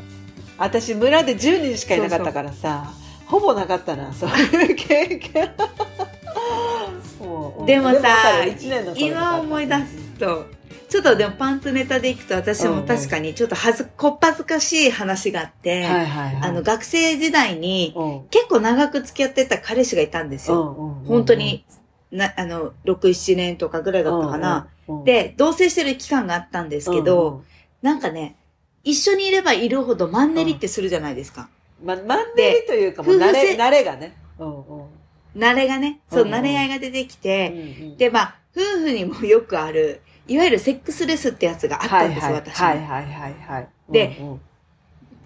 [0.59, 2.93] 私村で10人しかいなかったからさ。
[3.27, 5.51] ほぼなかったなそういう経験。
[7.67, 8.45] でもさ
[8.97, 10.47] 今思い出すと、
[10.91, 16.51] ちょっとでもパンツネタでいくと私も確かにちょっとはず、こっぱずかしい話があって、はいはいはい。
[16.51, 18.29] あの学生時代にうん。
[18.29, 20.99] 結構長く付き合ってた彼氏がいたんですよ。
[21.07, 21.65] 本当に、
[22.11, 24.69] な、あの、6、7年とかぐらいだったかな。
[25.05, 27.45] で、同棲してる期間があったんですけど、
[27.83, 28.37] なんかね、
[28.83, 31.49] 一緒にいればいるほどマンネリってするじゃないですか。
[31.85, 34.17] ま、マンネリというか、もう慣れ、慣れがね。
[35.37, 40.01] 慣れがね、そう、慣れ合いが出てきて、で、まあ、夫婦にもよくある、
[40.31, 42.67] いわゆるセックスレスってやつがあったんですよ、私も。
[42.67, 43.69] はいはいはいはいはい。
[43.91, 44.41] でうんうん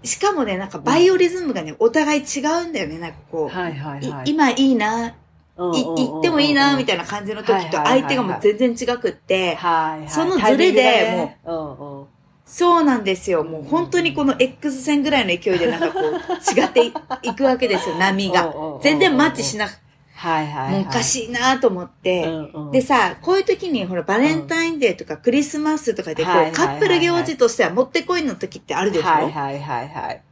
[0.02, 3.48] しかもね、なんかバイオリズムがね、お互い違うんだよね、なんかこう。
[3.48, 4.28] はいはいはい。
[4.28, 5.12] い今いいな、い
[5.56, 10.10] 行ってもいいな、みたいいな感じの時とはいはいはいはい相手がもう全然違くって、はいはい。
[10.10, 12.06] そのズレでもう。
[12.44, 13.44] そうなんですよ。
[13.44, 16.12] もう本当にこの X 線ぐらいの勢いでなんかこう、
[16.54, 18.54] 違っていいくわけですよ、波が。
[18.82, 19.78] 全然マッチしなく
[20.24, 20.72] はいはいはい。
[20.72, 30.22] もうおかしいなと思って、うんうんでさ、こういう時に、ほら、バレンタインデーとかクリスマスとかで、こう、カップル行事としてはもってこいの時ってあるでしょ、はいはいはいはい。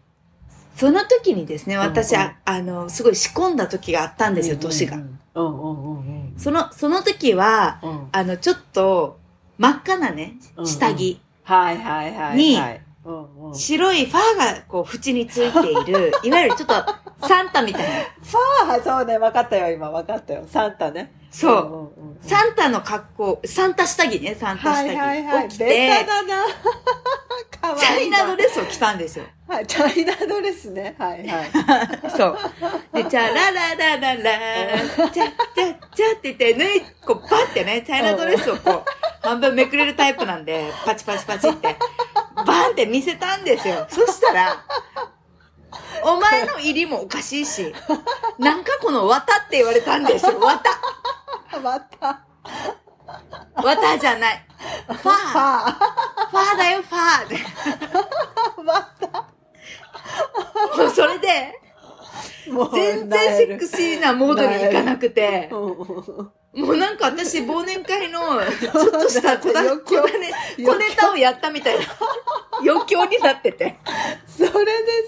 [0.75, 4.97] その時にですね、うんうん私は、あの、すごい仕込んだ時があったんですよ、年が。
[4.97, 7.91] うんうんうんうんその、その時は、うん。
[7.91, 9.19] うんあの、ちょっと、
[9.59, 12.37] 真っ赤なねうんう、ん下着、はいはいはい。
[12.37, 12.59] に。
[13.55, 16.75] 白いファーが、こう、縁についている、いわゆるちょっと、
[17.27, 17.89] サンタみたいな。
[18.01, 20.45] ああ、そうね、分かったよ、今、分かったよ。
[20.47, 21.13] サンタね。
[21.31, 21.53] そう。
[21.53, 25.49] んんうんサンタの格好、サンタ下着ね、サンタはい下はいはい。
[25.49, 26.45] 着ベタて、だな。
[27.61, 28.19] かわいいな。
[28.19, 29.25] チャイナドレスを着たんですよ。
[29.49, 30.95] はい、チャイナドレスね。
[30.99, 31.51] はいはい。
[32.17, 32.39] そう。
[32.93, 38.85] で、チャラララララ、チャチャチャって言って、縫い、こう、パってね、チャイナドレスをこう、
[39.21, 41.77] 半分めくれるタイプなんで、パチパチパチって、
[42.47, 43.87] バンって見せたんですよ。
[43.89, 44.65] そしたら、
[46.05, 47.75] お前の入りもおかしいし、
[48.39, 50.39] なんかこの綿って言われたんですよ。
[50.39, 50.63] 綿。
[51.63, 52.21] また。
[53.63, 54.47] 綿じゃない。
[54.87, 55.03] ファー。
[55.03, 57.37] フはァーだよ、ファーで。
[58.59, 59.07] あ、また。
[60.77, 61.62] もうそれで、
[62.47, 68.21] 全然セックシーなモードにいかなくて、うんうんもうなんか私忘年会の
[68.61, 71.85] ちょっとした小だ 余興小ね小ネタをやったみたいな。
[72.61, 73.79] 余興になってて。
[74.27, 74.53] それで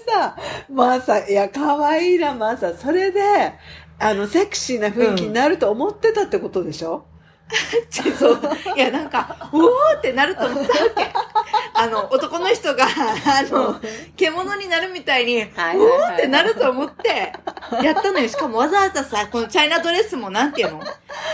[0.07, 0.35] さ、
[0.69, 3.53] まあさ、いや、可愛いな、まあさ、それで、
[3.99, 7.05] あの、セクシーな雰囲気になると思ってたってことでしょ、
[8.17, 8.39] そう。
[8.75, 11.07] いやなんか、うおーってなると思ったわけ。
[11.73, 13.79] あの、男の人が、あの、
[14.15, 15.99] 獣になるみたいに、うはいはいはい。
[16.01, 17.33] おーってなると思って、
[17.83, 18.27] やったのよ。
[18.27, 20.81] しかもわざわざさ、このチャイナドレスもなんていうの？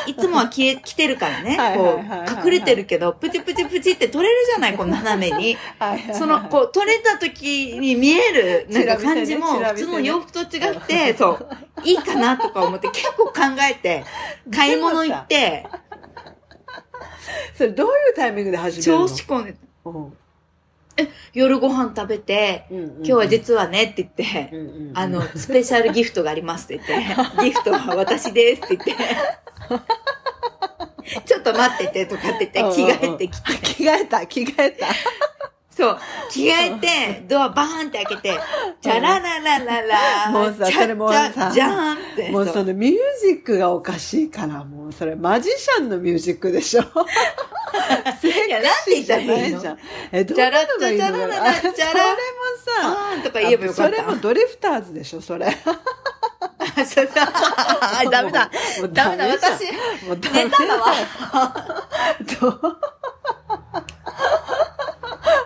[0.06, 1.58] いつもは着え着てるからね。
[1.58, 2.02] はい、こ
[2.43, 5.58] う隠れてるけど、プチプチプチって取れるじゃない、この斜めに。
[6.13, 11.47] その、こう、取れた時に見える、なんか感じも、普通の洋服と違って、そう、
[11.84, 13.34] いいかなとか思って、結構考
[13.69, 14.04] えて、
[14.54, 15.67] 買い物行って、
[17.55, 19.07] それどういうタイミングで始めるの？
[19.07, 19.55] 超仕込んで、
[19.86, 20.13] うん
[21.34, 22.91] 夜ご飯食べて、うんうんうん。
[22.97, 24.97] 今日は実はねって言って、うんうんうん。
[24.97, 29.05] あの、スペシャルギフトがありますって言って、 ギフトは私ですって言って、
[31.25, 34.88] ちょっと待っててとかって言って、着替えてきて、着替えた、着替えた。
[35.82, 38.39] そう、着替えて、ドアバーンって開けて、
[38.82, 42.30] チャラララララ、もうさそれもうさじゃーんって。
[42.30, 46.82] もうそのミュージックがおかしいから、もうそれマジシャンのミュージックでしょ。
[46.82, 49.80] いや、なんて言ったらいいのじゃん。
[50.12, 52.13] え、どういうのがいいのかなチャラチャラララチャラそれも
[52.65, 53.98] さ、あとか言えばよかった。
[53.98, 55.48] それもドリフターズでしょ、それ。
[56.86, 57.10] そう
[58.12, 58.52] ダメだ。
[58.91, 59.65] ダメだ、私。
[60.06, 60.94] もうダメ寝ただわ。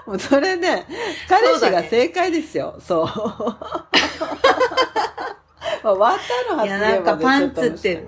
[0.06, 0.86] もうそれね、
[1.28, 2.76] 彼氏が正解ですよ。
[2.80, 3.08] そう。
[5.84, 8.04] まあ、ワッタのいや、発なんかパンツって、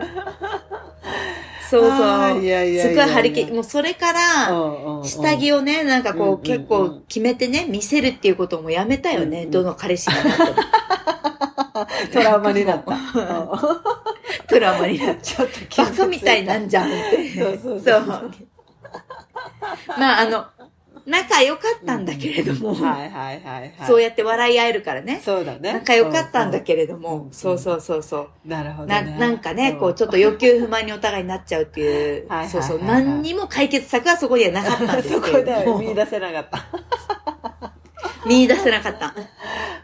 [1.70, 2.44] そうそう。
[2.44, 4.22] いやいやすごい張り切り、もうそれから、
[5.04, 9.46] 下着をね、なんかこう、結構決めてね、見せるっていうこともやめたよね。
[9.48, 10.16] どの彼氏も。
[12.12, 12.98] トラウマになった。
[14.48, 17.36] トラウマになっちょっとバカみたいなんじゃんって。
[17.36, 18.32] そうそうそう
[19.98, 20.46] まあ、あの、
[21.08, 23.74] 仲良かったんだけれども、はいはいはいはい。
[23.88, 25.22] そうやって笑い合えるからね。
[25.24, 25.72] そうだね。
[25.72, 28.48] 仲良かったんだけれどもん、そうそうそうそう。
[28.48, 29.18] なるほどなね。
[29.18, 36.66] なんかね、こう、ちょっとよ欲求不満にお互いになっちゃうっていうそうそう、はい何にも解決策はそこにはなかったんですそけこで見出せなかった。
[38.26, 39.16] 見出せなかった。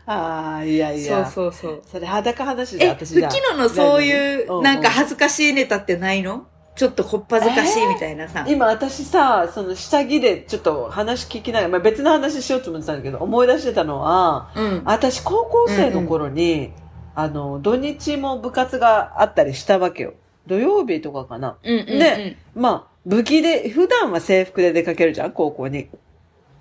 [0.05, 1.25] ああ、いやいそうや。
[1.25, 1.83] そうそう。
[1.89, 6.47] それ裸話でえ、私じゃ吹野のそういう、何なんか恥ずかしいネタってないの？
[6.75, 8.45] ちょっとこっぱずかしいみたいなさ。
[8.47, 14.81] 今私さ、その下着でちょっと話聞きながら、まあ、別の話しようと思ってたんだけど、思い出してたのは、うん。
[14.86, 16.71] 私高校生の頃に、
[17.15, 20.13] あの、土日も部活があったりしたわけよ。
[20.47, 21.57] 土曜日とかかな。
[21.63, 21.99] うんうんうん。
[21.99, 25.89] でまあ、武器で、普段は制服で出かけるじゃん、高校に。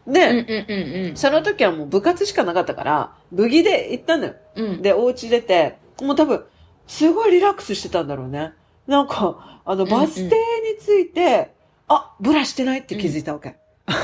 [0.07, 1.17] で、うんうんうんうん。
[1.17, 4.35] その時はもう部活しかなかったから、武器で行ったのよ。
[4.57, 4.83] うん。
[4.83, 6.45] で、お家出て、もう多分、
[6.87, 8.53] すごいリラックスしてたんだろうね。
[8.87, 10.31] なんか、あの、うんバス停に
[10.79, 11.53] 着いて、
[11.89, 13.57] あ、ブラしてないって気づいたわけ。
[13.89, 13.95] えー、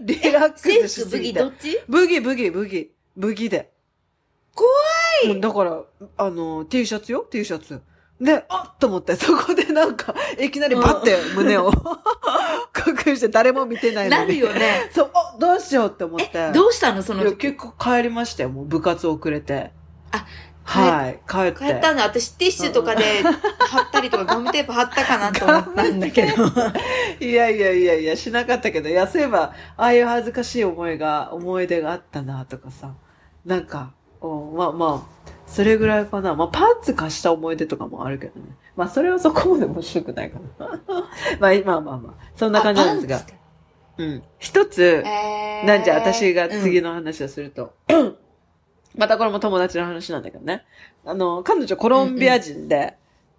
[0.22, 1.80] リラックスしすぎてギどっち？
[1.88, 3.70] ブギブギブギ、ブギで。
[4.54, 4.68] 怖
[5.36, 5.82] いだから、
[6.16, 7.80] あの、T シャツよ ?T シャツ。
[8.20, 11.70] で、あっと思って、そこでなんか、いきなりバッて胸を
[13.06, 14.22] 隠して誰も見てないのに。
[14.22, 14.90] なるよね。
[14.94, 16.50] そう、あ、どうしようって思って。
[16.52, 17.02] どうしたの？
[17.02, 17.36] その時。
[17.52, 19.70] 結構帰りましたよ、もう部活遅れて。
[20.12, 20.26] あ、
[20.66, 21.58] はい、帰って。
[21.64, 22.02] 帰ったんだ。
[22.02, 26.44] 私ティッシュとかで貼ったりとかガムテープ貼ったかなと思ったんだけど。
[27.24, 32.92] いやいやいやいや、しなかったけど、いや、そういえば、ああいう恥ずかしい思いが、思い出があったな、とかさ。
[33.44, 36.34] なんか、おまあまあ、それぐらいかな。
[36.34, 38.46] まあ、パンツ貸した思い出とかもあるけどね。
[38.74, 40.66] まあ、それはそこまで面白くないかな。
[41.38, 43.20] まあ、まあまあまあ、そんな感じなんですが
[43.98, 44.22] うん。
[44.38, 46.90] 一つ、えーなんじゃ私が次の。
[46.90, 47.72] の話をすると、
[48.96, 50.64] またこれも友達の話なんだけどね。
[51.04, 52.96] あの、彼女コロンビア人で、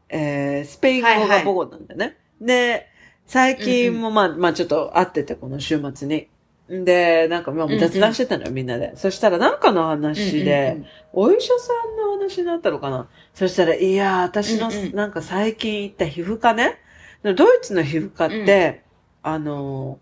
[0.09, 2.17] えー、スペイン語が母語なんだよね。
[2.39, 2.87] で、
[3.25, 6.29] 最近もまあ、まあちょっと会ってて、この週末に。
[6.69, 8.95] で、なんかまあ雑談してたのよ、みんなで。
[8.95, 16.77] そしたらなんかの話で、お医者さんの話になったのかなそしたら、いやー、私の、うんうんなんか最近行った皮膚科ね。
[17.23, 18.83] ドイツの皮膚科って、
[19.23, 19.99] あの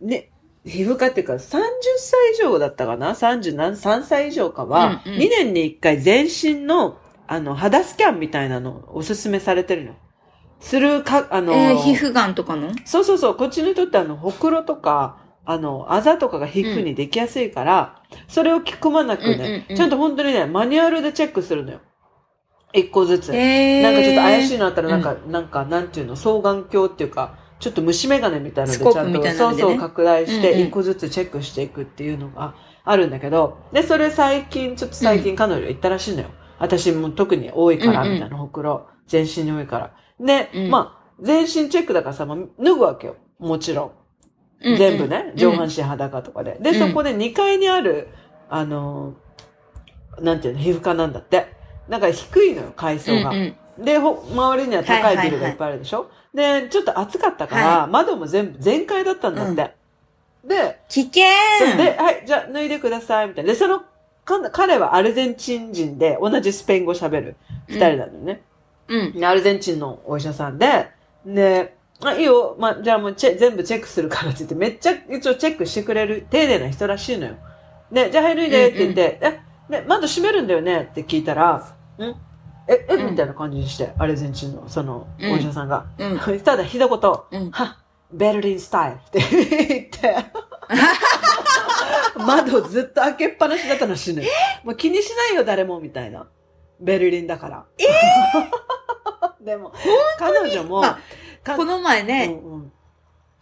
[0.00, 0.29] ね、
[0.64, 1.38] 皮膚科っていうか30
[1.96, 9.94] 歳以上だったかな ?30 何、3歳以上かは、うんうん2年に1回全身の、あの、肌スキャンみたいなのおすすめされてるの。
[10.60, 12.72] するか、あのーえー、皮膚がんとかの？
[12.84, 21.80] そうそうそう、こっちにとってあの、ほくろとか、あの、あざとかが皮膚にできやすいから、それをくまなくね、うんうんうんちゃんと本当にね、マニュアルでチェックするのよ。
[22.72, 23.34] 一個ずつ。
[23.34, 24.58] えー、なんかちょっと怪しいい。
[24.58, 36.30] のあったら、なんか、なんか、なんていうの、双眼鏡っていうか、ちょっと虫眼鏡みたいなので、ちゃんと、スコープみたいなそうそう拡大して、うんうん一個ずつチェックしていくっていうのがあるんだけど、で、それ最近、ちょっと最近彼女言ったらしいのよ。
[36.58, 38.88] 私も特に多いから、うんうんみたいな、ほくろ。
[39.06, 39.94] 全身に多いから。
[40.18, 43.16] で、うんまあ、全身チェックだからさ、まあ脱ぐわけよ。
[43.38, 43.92] もちろん。
[44.62, 46.58] 全部ね、上半身裸とかで。
[46.60, 48.08] で、うんそこで2階にある、
[48.48, 51.46] あのー、なんていうの、皮膚科なんだって。
[51.88, 53.30] なんか低いのよ、階層が。
[53.30, 59.74] うんうんで、ほ周りには高いビルがいっぱいあるでしょ、で、ちょっと暑かったから、窓も全部全開だったんだって。
[60.44, 61.22] で、危険
[61.76, 63.52] で、はい、じゃあ脱いでください、みたいな。
[63.52, 63.80] で、その、
[64.24, 67.36] か彼はアルゼンチン人で、同じスペイン語喋る
[67.68, 68.42] 二人なのよね。
[68.88, 69.12] うん。
[69.12, 70.88] でアルゼンチンのお医者さんで、
[71.24, 72.56] で、あ、いいよ。
[72.58, 77.34] まあ、じゃあもうチェ全部チェックするからって言って、めっちゃ一応チェックしてくれる丁寧な人らしいのよ。
[77.92, 80.88] で、じゃあはい、脱いでって言って、え、ね、窓閉めるんだよね？
[80.90, 81.56] って聞いたら、
[81.98, 82.14] ん？
[82.70, 85.86] え、え、うんみたいな感じにして、アルゼンチンのそのうんお医者さんが。
[85.98, 86.18] うん。
[86.42, 87.50] ただ、一言、うん。
[87.50, 87.76] は、
[88.12, 90.16] ベルリンスタイルって言って、
[92.16, 93.98] 窓ずっと開けっぱなしだったのよ。
[94.64, 96.26] もう気にしないよ、誰も、みたいな。
[96.80, 97.64] ベルリンだから。
[97.78, 97.84] え？
[99.44, 99.72] でも、
[100.18, 100.84] 彼女も、
[101.56, 102.72] この前うね、んうん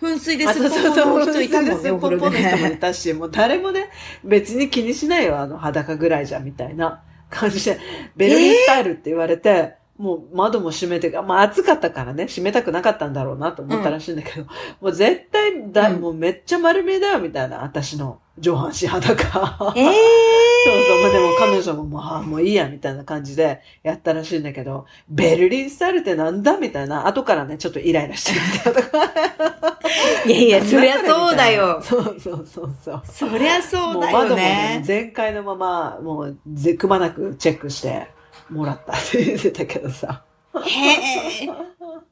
[0.01, 2.77] 噴水であすっぽそうそうそう、ぽの人いたもんね、お風呂でポッポの人もいね。
[2.77, 3.91] たし、もう誰もね、
[4.23, 7.79] 別に気にしないよ、あの裸ぐらいじゃ、みたいな感じで、
[8.17, 14.47] ベルリンスタイルって言われて、もう窓も閉めて、まあ暑かったからね、閉めたくなかったんだろうなと思ったらしいんだけど、
[14.81, 16.01] もう絶対だ、うん。
[16.01, 19.73] もうめっちゃ丸見えだよ、みたいな、私の上半身裸。
[19.77, 19.85] ええ
[20.65, 21.03] そうそう。
[21.03, 26.57] まあでも彼女ももう、ああもういいや、みたいな感じでやったらしいんだけど、ベルリンスタイルってなんだ？
[26.59, 29.05] みたいな、後からね、ちょっとイライラしてきたとか。
[30.27, 31.81] いやいや、そりゃそうだよ。
[31.83, 33.03] そうそうそうそう。
[33.05, 34.43] そりゃそうだよもう窓もね
[34.79, 34.83] ね、。
[34.85, 38.09] 全開のまま、もう、ぜくまなくチェックして
[38.51, 40.23] もらったって言ってたけどさ。
[40.65, 41.49] へえ。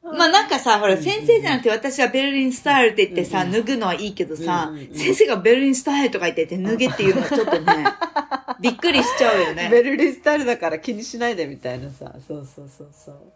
[0.03, 7.85] まあなんかさ、ほら、先生じゃなくて私はベルリンスタイルって言ってさ、うん脱ぐのはいいけどさ先生がベルリンスタイルとか言ってて脱げっていうのはちょっとね、
[8.61, 9.69] びっくりしちゃうよね。
[9.69, 12.13] ベルリンスタイルだから気にしないでみたいなさ。
[12.27, 13.33] そうそうそうそう。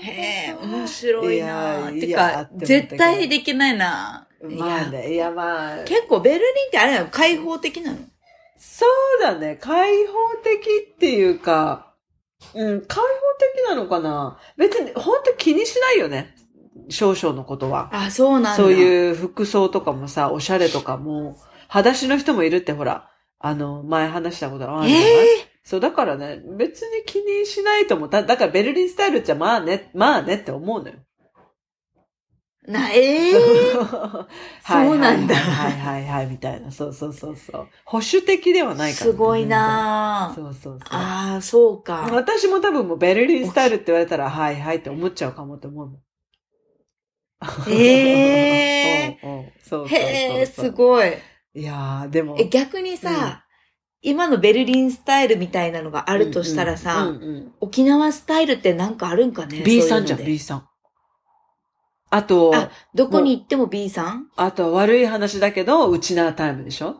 [0.00, 4.26] へえ、面白いないてやいやか、絶対できないな。
[4.42, 5.84] まあね、いやまあ。
[5.84, 7.08] 結構ベルリンってあれなの？
[7.10, 7.98] 開放的なの？
[8.56, 8.86] そ
[9.18, 9.56] うだね。
[9.60, 10.58] 開放的
[10.94, 11.89] っていうか、
[12.54, 13.04] うん、開放
[13.54, 14.38] 的なのかな？
[14.56, 16.34] 別に、本当気にしないよね。
[16.88, 17.90] 少々のことは。
[17.92, 18.54] あ、そうなんだ。
[18.56, 18.72] そうう。
[18.72, 21.36] いう服装とかもさ、おしゃれとかも、
[21.68, 28.08] 裸足の人もいるってほら、あの、前話したことあるえじゃない、えそう、だからね、別に気にしないと思う。
[28.10, 30.94] だだからベルリンスタイルっちゃまあね、まあねって思うのよ。
[32.66, 33.34] な、ええ
[34.62, 36.70] はいそうなんだはいはいはいはい、みたいな。
[36.70, 37.68] そうそうそうそう。
[37.84, 40.88] 保守的ではないから、すごいなそうそうそう。
[40.90, 42.08] ああ、そうか。
[42.12, 45.98] 私も多分もうベルリンスタイルって言われたら、はいはいって思っちゃうかもって思う
[47.70, 49.16] え。
[49.24, 51.14] うんうんそうそうそうそうへえ、すごい。
[51.54, 52.36] いやー、でも。
[52.38, 53.44] え、逆にさ、
[54.02, 60.69] 今のベルリンスタイルみたいなのがあるとしたらさ、うんうん沖縄スタイルってなんかあるんかね？B さんじゃん、B さん。
[62.10, 64.28] あと、あ、どこに行っても B さん？
[64.36, 66.96] あと悪い話だけど、ウチナータイムでしょ？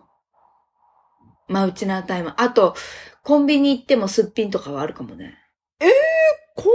[1.49, 2.33] まあ、うちなタイム。
[2.37, 2.77] あと、
[3.25, 5.37] コンビニ行ってもすっぴんとかはあるかもね。
[5.81, 6.75] コンビニ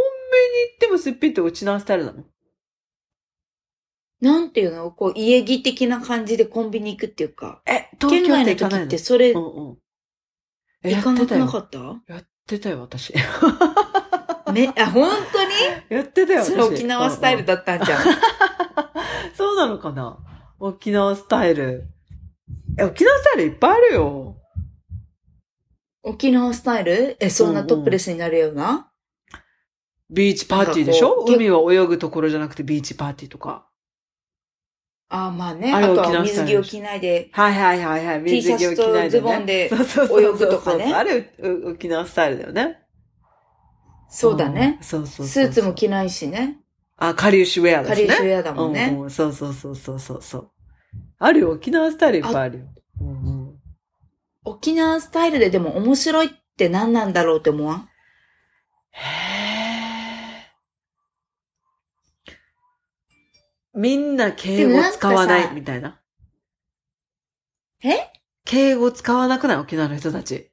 [0.71, 2.25] 行ってもすっぴんってウチナースタイルなの？
[4.19, 4.91] なんていうの？
[4.91, 7.61] こう、家着的な感じでコンビニ行くっていうか。
[7.65, 8.85] え、東京っ県外のて行かないの？
[8.87, 9.77] 時ってそれ、うんうん。
[10.83, 11.79] え行かなくなかった？
[11.79, 13.13] やってたよ、私。
[14.61, 15.49] め、あ、本当に？
[15.89, 16.47] やってたよ、私。
[16.51, 18.03] それ沖縄スタイルだったんじゃん。
[19.35, 20.17] そうなのかな？
[20.59, 21.87] 沖縄スタイル。
[22.79, 24.37] え、沖縄スタイルいっぱいあるよ。
[26.03, 27.17] 沖縄スタイル？
[27.19, 28.91] え、そんなトップレスになるような、
[30.09, 31.25] ビーチパーティーでしょ？
[31.27, 33.67] 海は泳ぐところじゃなくてビーチパーティーとか。
[35.07, 35.71] あまあね。
[35.73, 38.23] あとは水着を着ないで、はいはいはいはい。
[38.23, 39.21] T シャツ水着を着ないで、ね。
[39.21, 42.84] とズボンでそうそうそうそう泳ぐとかねあれ、う沖縄スタイルだよね。
[44.09, 44.83] そうだねん。。
[44.83, 46.59] そうそうそうスーツも着ないしね。
[46.97, 48.07] あ、カリウシウェアだしね。
[48.07, 48.89] カリウシウェアだもんね。
[48.93, 50.51] うんうん、そうそうそうそうそうそう。
[51.19, 52.65] あるよ、沖縄スタイルいっぱいあるよ。
[53.01, 53.11] うんう
[53.51, 53.59] ん、
[54.45, 57.89] 沖縄スタイルででも面白いって何なんだろうって思わん？
[58.91, 65.99] へーみんな敬語使わないみたいな？
[67.83, 68.09] え？
[68.45, 69.57] 敬語使わなくない？
[69.57, 70.49] 沖縄の人たち。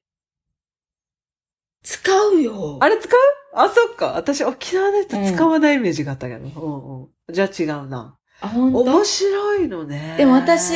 [1.85, 2.79] 使うよ。
[2.81, 3.21] あれ使う？
[3.55, 4.13] あ、そっか。
[4.17, 6.61] 私沖縄の人使わないイメージがあったけど。
[6.61, 8.19] うんうん、じゃあ違うな。
[8.41, 10.15] あ、本面当白いのね。
[10.17, 10.75] でも私、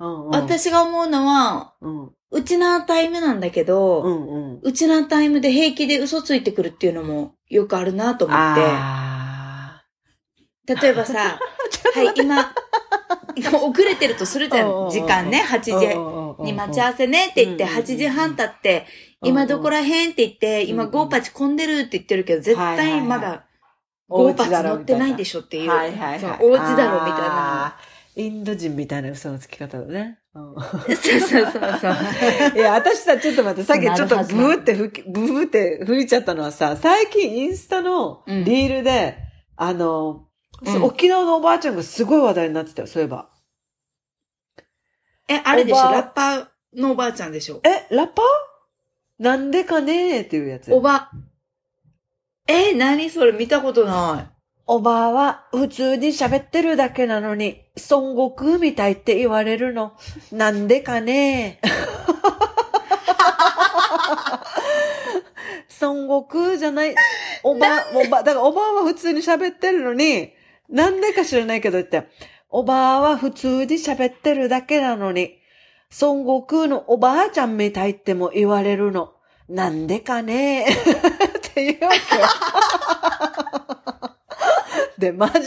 [0.00, 4.60] うんうん、私が思うのは、うん、うちなタイムなんだけど、うんうん。
[4.62, 8.62] うちなタイムで平気で嘘ついてくるっていうのもよくあるなと思って。
[8.64, 9.82] あ
[10.66, 11.38] 例えばさ、
[11.94, 12.52] はい、今、
[13.36, 14.90] 今遅れてるとするじゃうん。
[14.90, 18.86] 時間ね、8ー時に待ち合わせねって言って、うんうんうん8時半経って、
[19.24, 23.44] 今どこら辺って言って、今うんうんゴーパチ混んでるって言ってるけど、絶対まだ
[24.08, 25.70] ゴーパチ乗ってないでしょっていう。
[25.70, 26.38] はいはいそうはい。
[26.42, 27.76] お家だろみたいな。
[28.14, 30.18] インド人みたいな嘘のつき方だね。
[30.34, 30.54] そう
[30.94, 31.94] そうそうそう。
[32.56, 39.16] いや、私さ、ちょっと待って、さっきちょっとブーって吹き、ブーって吹いちゃったのはさ、最近インスタのうんリールで、
[39.56, 40.26] あの、
[40.64, 43.30] うん沖縄のおばあちゃんがすごい話題になってたよ、そういえば。
[45.28, 45.76] え、あれでしょ？
[45.90, 46.46] ラッパー
[46.80, 47.60] のおばあちゃんでしょ？
[47.64, 48.24] え、ラッパー？
[49.22, 50.74] なんでかねーっていうやつ。
[50.74, 51.12] おば、
[52.48, 54.32] え、何それ見たことない。
[54.66, 59.92] おばあは普通に喋ってるだけなのに、孫悟空みたいって言われるの。
[60.32, 61.60] なんでかね
[65.80, 66.96] 孫悟空じゃない。
[67.44, 70.32] おばあ、おば、だからおばあは普通に喋ってるのに、
[70.68, 72.08] なんでか知らないけど言って、
[72.48, 75.38] おばあは普通に喋ってるだけなのに、
[76.00, 79.12] 孫悟空のおばあちゃんみたいっても言われるの。
[79.48, 80.64] なんでかね？
[80.64, 80.66] っ
[81.54, 82.22] ていうわけよ。
[84.98, 85.44] で、マジで、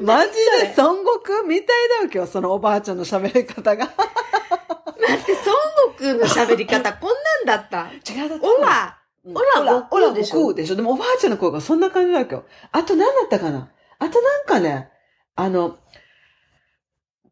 [0.00, 1.66] マジで孫悟空みたい
[1.98, 3.86] だわけよ、そのおばあちゃんの喋り方が。
[3.86, 5.56] 待って、孫
[5.94, 7.10] 悟空の喋り方 こん
[7.46, 7.88] なんだった？
[8.12, 12.44] 違うだったオラオラオラ悟空でしょでもおばあちゃんの声がそんな感じだわけよ。
[12.72, 13.70] あと何だったかな？
[13.98, 14.90] あとなんかね、
[15.34, 15.78] あの、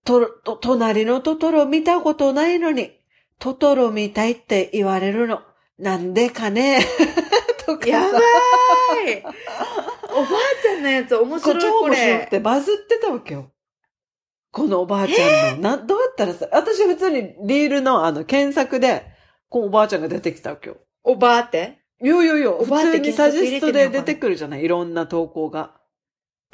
[0.05, 2.93] と、と、隣のトトロ見たことないのに、
[3.39, 5.41] トトロみたいって言われるの。
[5.79, 6.81] なんでかね？
[7.67, 7.89] とかさ。
[7.89, 8.23] やばい。
[9.25, 12.27] おばあちゃんのやつ面こ白いこれ超面白くれ。
[12.31, 13.51] てバズってたわけよ。
[14.51, 15.71] このおばあちゃんの。
[15.71, 19.07] な、どうやったらさ、私普通にリールのあの検索で、
[19.49, 20.77] このおばあちゃんが出てきたわけよ。
[21.03, 21.79] おばあって？
[22.03, 24.65] いやいやいや、普おばあって通にサジストで出てくるじゃない？
[24.65, 25.77] いろんな投稿が。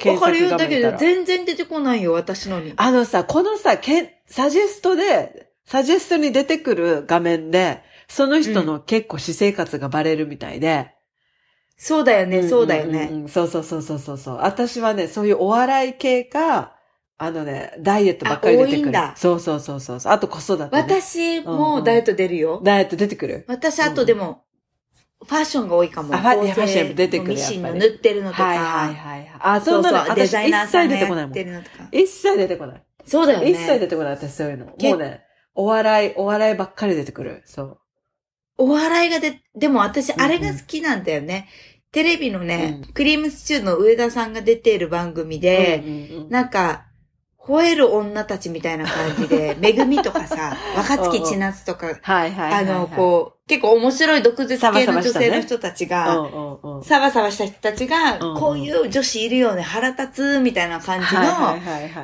[0.07, 0.49] わ検かるよ。
[0.49, 2.73] 索画面からだけど全然出てこないよ、私のに。
[2.77, 10.95] あのさ、このさ、けんサジェストで、サジェストに出てくる画面で、その人の結構私生活がバレるみたいで。
[11.77, 13.05] そうだよね、そうだよんんね。
[13.05, 14.37] んんそうそうそうそうそうそう。
[14.37, 16.75] 私はね、そういうお笑い系か、
[17.17, 18.77] あのね、ダイエットばっかり出てくる。
[18.77, 20.13] あ多いんだそうそうそうそうそう。
[20.13, 20.69] あと子育て、ね。
[20.71, 22.61] 私もダイエット出るよ。
[22.63, 23.45] ダイエット出てくる。
[23.47, 24.43] 私、あとでも、
[25.29, 26.15] ファッションが多いかも。
[26.15, 28.45] あファッション出てくるミシンの塗ってるのとか。
[28.45, 29.31] はいはいはいはい。
[29.39, 30.05] あ、そそううなの。
[30.07, 31.51] そう、デザイナー私さんが一切出てこないもんやって。
[31.51, 31.89] るのとか。
[31.91, 32.83] 一切出てこない。
[33.05, 33.51] そうだよね。
[33.51, 34.73] 一切出てこない、私そういうの。
[34.79, 35.21] けもうね、
[35.53, 37.43] お笑い、お笑いばっかり出てくる。
[37.45, 37.79] そう。
[38.57, 41.47] お笑いがで、でも私、うんあれが好きなんだよね。
[41.91, 45.83] テレビのね、うクリームシチューの上田さんが出ている番組で、
[46.29, 46.87] なんか、
[47.41, 51.99] 吠える女たちみたいな感じで、 めぐみとかさ、若月千夏とか。
[52.03, 56.29] あの、こう、結構面白い毒舌系の女性の人たちうが。
[56.83, 61.21] サバサバした人たちが、こういう女子いるよね、腹立つ、みたいな感じの。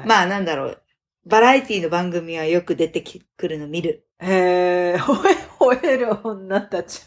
[0.05, 0.81] まあなんだろう、
[1.25, 3.03] バラエティの番組はよく出て
[3.37, 4.05] くるの見る。
[4.19, 7.01] へ え、吠える女たち。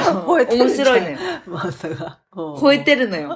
[0.00, 1.00] 吠えてる面白い？
[1.02, 1.18] のよ。
[1.46, 2.18] まさが。
[2.32, 3.28] 吠えてるのよ。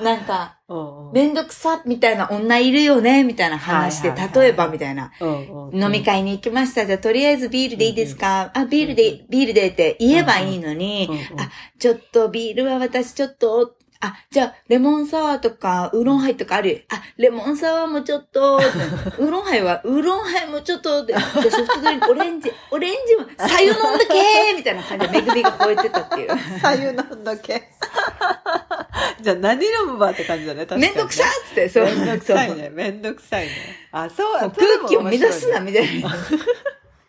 [0.00, 0.74] なんか、る
[1.12, 5.10] めんどくさみたいな女いるよねみたいな話で、例えばみたいな。
[5.72, 6.86] 飲み会に行きました。
[6.86, 16.86] じゃあ、とりあえずビールでいいですか、あ、ビールで、ビールでって言えばいいのに、あ、ちょっとビールは私ちょっと、あ、じゃあ、レモンサワーとか、ウーロンハイとかある。
[16.88, 26.60] あ、レモンサワーもちょっと、 ウーロンハイは、ウーロンハイもちょっと、でじゃあソフトドリンク、オレンジ、オレンジも、さゆ飲んだけーみたいな感じで、めぐみが吠えてたっていう。
[26.60, 27.62] さゆなんだっけ
[29.20, 30.64] じゃあ何飲むばって感じだね。
[30.64, 31.84] 確かにねめんどくさっつって、そう。
[31.84, 32.70] めんどくさいね。
[32.70, 33.52] めんどくさいね。
[33.92, 36.16] あ、そう、空気を乱すな、みたいな。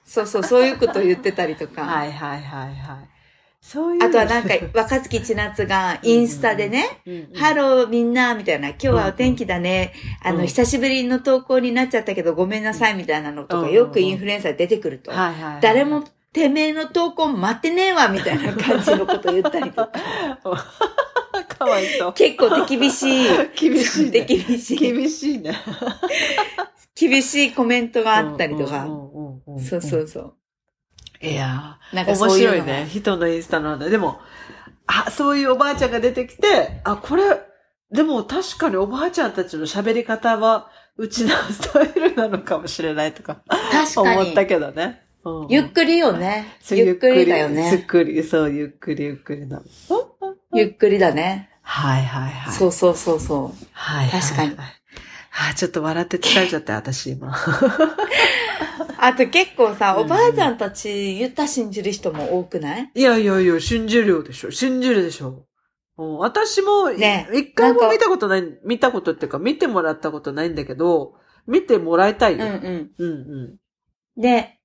[0.03, 1.83] そうそう、そういうことを言ってたりとか。
[1.83, 3.10] はいはいはいはい。
[3.61, 4.03] そういう。
[4.03, 7.01] あとはなんか、若月千夏がインスタでね、
[7.35, 9.93] ハローみんな、みたいな、今日はお天気だね。
[10.23, 15.11] あの、うん久しぶりの投稿になっちゃったけど、ごめんなさい、みたいなのとか、うんよくインフルエンサーで出てくると。
[15.61, 16.03] 誰も、
[16.33, 19.91] てめえの投稿待ってねえわ、みたいな感じのことを言ったりとか。
[21.47, 22.13] かわいそう。
[22.13, 23.27] 結構手厳しい。
[23.55, 24.25] 厳しい、手ね。
[24.25, 24.77] 厳しい。
[24.77, 25.55] 厳しいね。
[26.95, 28.87] 厳しいコメントがあったりとか。
[29.59, 30.33] そうそうそう。
[31.21, 32.87] いやーなんか面白いね。
[32.89, 33.89] 人のインスタなんだ。
[33.89, 34.19] でも、
[34.87, 37.23] あ、そういうおばあちゃんが出てきて、あ、これ、
[37.91, 43.41] でも確かにおばあちゃんたちの喋り方は、うちのスタイルなのかもしれないとか、
[43.71, 44.21] 確かに。
[44.21, 45.01] 思ったけどね。
[45.05, 46.47] うんうんゆっくりよね。
[46.71, 47.85] ゆっくりだよゆっね。
[47.87, 49.63] くり、そう、ゆっくりゆっくりなの。
[50.55, 51.51] ゆっくりだね。
[51.61, 52.53] はいはいはい。
[52.53, 53.65] そうそうそうそう。
[53.71, 54.21] はいはいはい。
[54.21, 57.31] 確かにあ、ちょっと笑って疲れちゃって、私今。
[59.03, 62.91] あと結構さ、うんおばあちゃんたち、ユタ信じる人も多くない？
[62.93, 64.51] いやいやいや、信じるよでしょ。
[64.51, 65.45] 信じるでしょ。
[65.97, 71.15] うん私も、ね一回も見たことない、見たことっていうか、見てもらったことないんだけど、
[71.47, 72.45] 見てもらいたいよ。
[72.45, 72.51] うん
[72.97, 73.07] うん。
[73.07, 73.07] う
[73.57, 73.57] ん
[74.21, 74.57] で、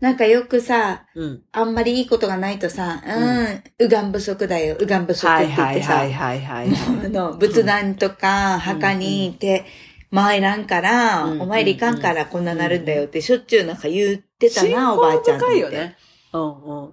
[0.00, 1.24] なんかよくさ、うん。
[1.24, 1.42] うん。
[1.52, 6.68] あんまりいいことがないとさ、うん、うがん不足だよ、うがん不足って言ってさ、はいはいはい。
[7.06, 9.64] あの、仏壇とか墓に行って、参らん
[10.12, 15.96] から、うんお参りいかんからこんななるんだよってしょっちゅうなんか言ってた信な、おばあちゃんって深いよね。
[16.32, 16.92] うんうん。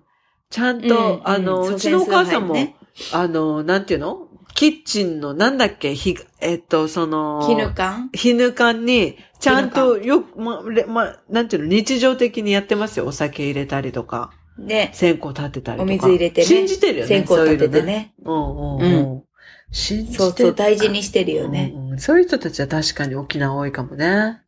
[0.49, 2.75] ちゃんうんと、あの、うんうちのお母さんも、ね
[3.13, 4.27] あの、なんていうの？
[4.55, 13.05] キッチンの、なんだっけ、ひ、えっと、その、絹館ひぬ缶に、ちゃんとよく、ま、れま、なんていうの、日常的にやってますよ。
[13.05, 15.83] お酒入れたりとか、で、線香立てたりとか。
[15.83, 16.47] お水入れてね。
[16.47, 17.07] 信じてるよね。
[17.07, 17.85] 線香立ててそういうの。
[17.85, 18.13] ね。
[18.25, 19.23] うんうんううん。
[19.71, 21.71] 信じてそうそう、大事にしてるよね。
[21.75, 24.41] うんうんそういう人たちは確かに沖縄多いかもね。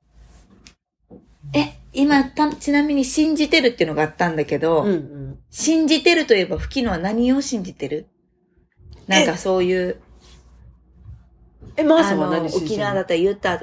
[1.53, 5.39] え、今、た、ちなみに信じてるっていうのがあったんだけど、うんうん。
[5.49, 8.07] 信じてるといえば、吹きのは何を信じてる？
[9.07, 9.97] なんかそういう、
[11.75, 13.53] え、マーあさんはの、何信じてる沖縄だったら言った、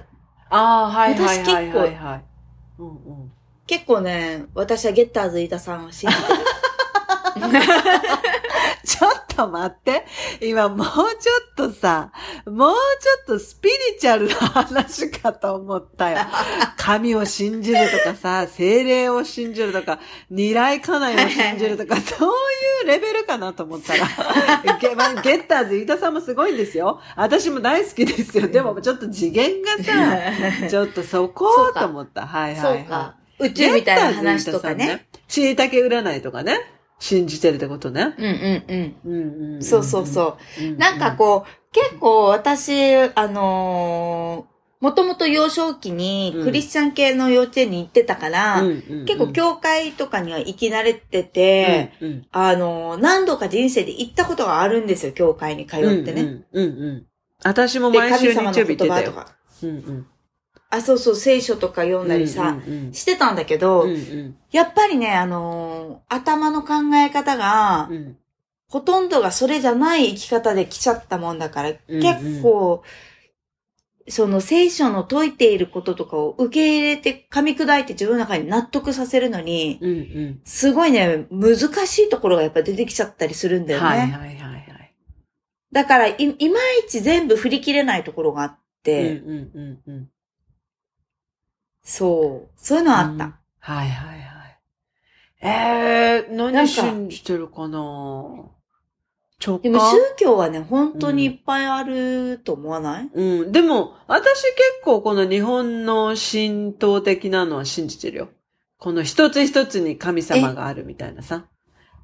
[0.51, 2.25] ああ、はいはい私結構はいはいはい。
[2.79, 3.33] うんうん。
[3.67, 6.39] 結構ね、私はゲッターズ飯田さんを信じてる。
[8.85, 10.05] ちょっと待って。
[10.41, 11.03] 今もうちょ
[11.53, 12.11] っとさ、
[12.45, 16.19] もうちょっとスピリチュアルな話かと思ったよ。
[16.77, 22.31] 神を信じるとかさ、精霊を信じるとか、二来家内を信じるとか、 そう
[22.83, 24.09] いうレベルかなと思ったら。
[25.23, 27.01] ゲッターズ飯田さんもすごいんですよ。
[27.15, 28.49] 私も大好きですよ。
[28.49, 29.87] でもちょっと次元がさ、
[30.69, 32.27] ちょっとそこと思った。
[32.27, 32.79] はいはいはい。
[32.79, 33.15] そうか。
[33.39, 35.07] 宇宙みたいな話とかね。。
[35.29, 36.78] しいたけ占いとかね。
[36.99, 38.15] 信じてるってことね。
[38.19, 39.63] うんうんうんうんうん。
[39.63, 40.65] そうそうそう。
[40.65, 40.79] うん。
[40.79, 56.23] なんかこう、結構私、あのー、もともと幼少期にクリスチャン系の幼稚園に行ってたから、うんうんうん、結構教会とかには行き慣れてて、うんうんあのー、何度か人生で行ったことがあるんですよ、教会に通ってね。
[56.23, 57.07] うんうんうんうん。
[57.45, 58.89] 私もで、毎週日曜日行ってたよ。
[58.89, 59.37] 言葉とか。
[59.63, 60.07] うんうん。
[60.71, 68.17] あ、そうそう、聖書とか読んだりさ、うんうんしてたんだけど、うんうんやっぱりね、あのー頭の考え方が、うん
[68.71, 72.83] ほとんどがそれじゃない生き方で来ちゃったもんだから、うん結構、
[74.09, 80.41] その聖書の説いていることとかを受け入れて噛み砕いて自分の中に納得させるのに、うんうん。
[80.45, 81.57] すごいね、難
[81.87, 83.87] しいところがやっぱ出てきちゃったりするんだよね。
[83.87, 84.95] はいはいはいはい。
[85.73, 90.11] だからい、いまいち全部振り切れないところがあっうんて、うんうんうん。
[91.91, 93.25] そう、そういうのはあった。
[93.25, 94.59] うんはいはいはい。
[95.41, 97.79] えー、なんか何信じてるかな？
[99.45, 103.53] 直でも感宗教はね、本当にいっぱいあると思わない、うん。
[103.53, 108.29] でも、私結構この日本の神道的なのは信じてるよ。
[108.79, 111.47] この一つ一つに神様があるみたいなさ。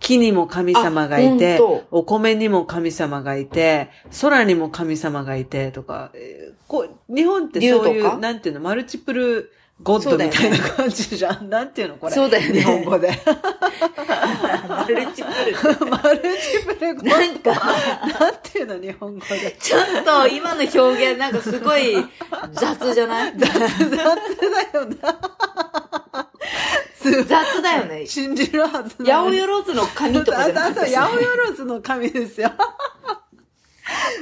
[0.01, 1.61] 木にも神様がいて
[1.91, 9.51] お米にも神様がいて、空にも神様がいてとか、えーこう日本ってそういう、なんていうの、マルチプル、
[9.83, 11.51] ゴッドみたいな感じじゃん。
[11.51, 12.13] なんていうのこれ？
[12.13, 13.11] そうだよね日本語で。
[14.69, 15.87] マルチプル。
[15.87, 17.11] マルチプルゴッド。
[17.11, 17.53] なんか、
[18.21, 19.57] なんていうの日本語で。
[19.59, 20.79] ちょっと今の表
[21.11, 21.97] 現なんかすごい
[22.53, 23.35] 雑じゃない？
[23.37, 23.59] 雑だ
[24.79, 24.97] よな。
[26.95, 28.07] す雑だよね。
[28.07, 32.53] 信じるはず八百万の神とかじゃなくてそうそう、八百万の神ですよ。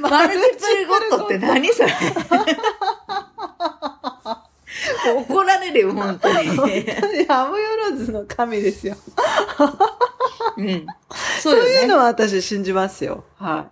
[0.01, 1.93] マルチプルゴッドって何それ？
[5.29, 6.49] 怒られるよ、本当に。
[6.49, 8.95] 八百万の神ですよ。
[10.57, 10.85] うん。
[11.41, 11.69] そそうね。
[11.81, 13.25] いうのは私信じますよ。
[13.35, 13.69] は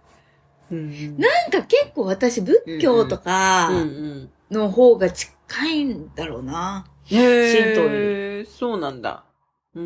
[0.71, 0.73] い。
[0.73, 1.17] うん。
[1.17, 4.31] なんか結構私仏教とうんかうん。
[4.49, 5.31] の方が近
[5.67, 6.85] いんだろうな。
[7.05, 7.93] へー神道
[8.41, 9.25] よそうなんだ。
[9.75, 9.81] うー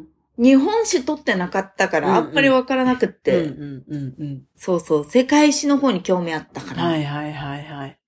[0.00, 0.06] ん。
[0.38, 4.42] 日本史取ってなかったかうんらあんまりわからなくっうんて、うんうんうん。
[4.56, 6.84] そうそう、世界史の方に興味あったから。
[6.84, 7.98] はいはいはいはい。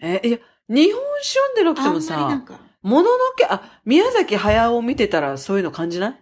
[0.00, 2.54] え、いや、日本史読んでなくてあんまもなんか。
[2.82, 6.14] もののけ、あ、宮崎駿を見てたらそういうの感じない？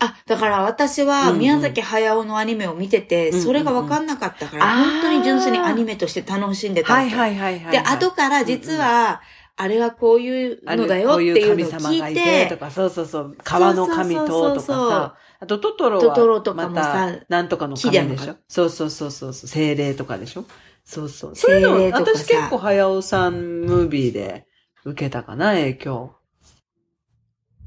[0.00, 1.38] あ、だから私はうんうん。
[1.40, 4.82] 宮崎駿のアニメを見てて、うんうんそれがわかんなかったから、あー。
[4.82, 6.92] 本当に純粋にアニメとして楽しんでた。
[6.92, 7.72] はいはいはいはいはい。
[7.72, 9.20] で、後から実は、
[9.56, 18.36] あれはこういうのだよっていうのを聞い神様がいてとて、か、そうそうそう、川の神ととかそうそうそうさ、あとトトロは、トトロとかもまさた、なんとかの神でしょ？
[18.48, 20.46] そうそうそうそう、精霊とかでしょ？
[20.90, 21.36] そうそう。
[21.36, 24.44] そういうの、私結構早尾さんムービーで
[24.84, 26.16] 受けたかな、影響。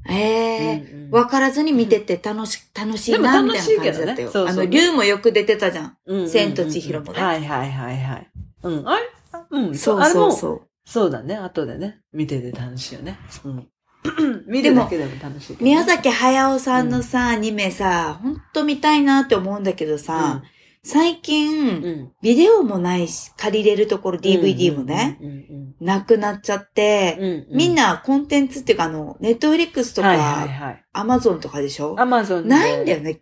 [0.06, 4.30] ええうんうんわからずに見てて楽し、楽しいな、みたいな感じだったでも楽しいけどねよ。
[4.30, 5.96] そうそうあの、竜もよく出てたじゃん。
[6.04, 8.30] うんうんうん千と千尋もねはいはいはいはい。
[8.64, 9.02] うん、あれ？
[9.50, 10.62] うん、そうそうそう。
[10.84, 13.18] そうだね、後でね、見てて楽しいよね。
[13.44, 13.68] うん。
[14.46, 20.42] 見るだけでも楽しいね、宮崎駿さんのさ、アニメさ、ほんと見たいなって思うんだけどさ、
[20.86, 30.84] 最近、うん、ビデオもないし、借りれるところ DVD もね、うんうんなくなっちゃって、うんうんみんなコンテンツっていうかあの、ネットフリックスとはいはいか、はい。
[30.92, 31.98] アマゾンとかでしょ？
[31.98, 32.48] アマゾンで。
[32.50, 33.20] ないんだよね。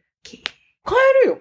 [0.85, 1.39] 買えるよ。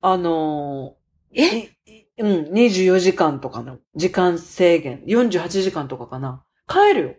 [0.00, 1.70] あのー、え？
[2.18, 6.44] うん、24時間とかの時間制限、48時間とかかな。
[6.66, 7.14] 買えるよ。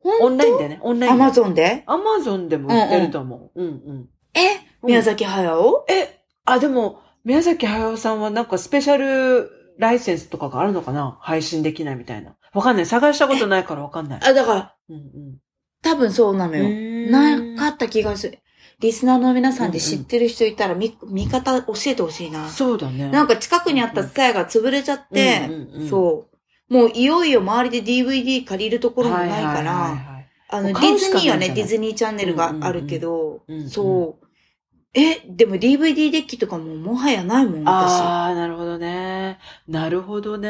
[0.00, 1.22] ほんオンラインでね、オンラインで。
[1.22, 1.84] アマゾンで？
[1.86, 3.62] アマゾンでも売ってると思う。
[3.62, 4.08] うんうん。
[4.34, 4.60] え？
[4.82, 5.84] 宮崎駿？
[5.88, 11.18] え、あ、でも、宮崎駿さんはなんかスペシャルライセンスとかがあるのかな？
[11.20, 12.36] 配信できないみたいな。
[12.54, 12.86] わかんない。
[12.86, 14.20] 探したことないからわかんない。
[14.22, 15.38] あ、だから、うんうん。
[15.82, 17.10] 多分そうなのよ。
[17.10, 18.38] ななかった気がする。
[18.78, 22.48] リスナーの皆さんで知ってる人いたら、見、見方教えてほしいな。
[22.48, 23.10] そうだね。
[23.10, 26.28] なんか近くにあったツタヤが潰れちゃって、うんうんうんそ
[26.70, 26.72] う。
[26.72, 34.25] もういよいよ周りで DVD 借りるところもないから、はいあの、ディズニーはね、ディズニーチャンネルがあるけどうんうんうん、そう。
[34.94, 38.00] え、でも DVD デッキとかももはやないもん、私。
[38.00, 39.38] ああ、なるほどね。
[39.68, 40.48] なるほどね。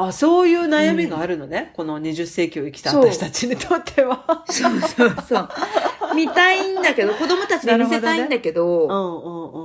[0.00, 1.72] あ、そういう悩みがあるのね。
[1.74, 4.44] この20世紀を生きたそう私たちにとっては。
[4.48, 5.48] そうそうそう。
[6.14, 9.58] 見たいんだけど、子供たちに見せたいんだけうど、んうんう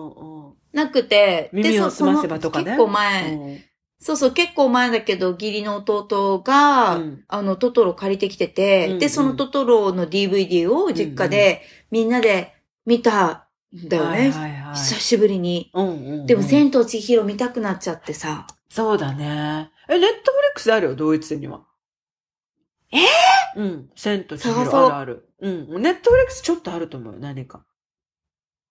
[0.44, 0.54] んうん。
[0.74, 2.66] なくて、耳を澄ませばとかね。
[2.66, 11.62] その結構前、そうそう、結構前だけど、義理の弟が、うんあの、トトロ借りてきてて、うんうんで、そのトトロの DVD を実家で、
[11.92, 12.54] みんなで
[12.86, 13.43] 見たん
[13.74, 14.10] だよね。
[14.10, 14.76] はいはいはい。
[14.76, 15.72] 久しぶりに。
[15.74, 18.48] うんうんうんでも、千と千尋見たくなっちゃってさ。
[18.70, 19.72] そうだね。
[19.90, 21.62] え、ネットフリックスあるよ、ドイツには。
[22.92, 23.00] え
[23.56, 23.90] うん。
[23.96, 25.30] 千と千尋あるある。
[25.40, 25.82] うん。
[25.82, 27.66] ネットフリックスちょっとあると思うよ、何か。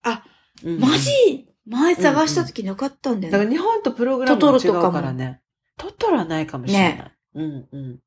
[0.02, 0.24] あ、
[0.64, 1.48] うんマジ？
[1.66, 3.38] 前探した時なかったんだよね。
[3.38, 5.14] だから日本とプログラムが違うトトロとか。
[5.76, 7.12] トトロはないかもしれない。
[7.34, 7.98] うんうん。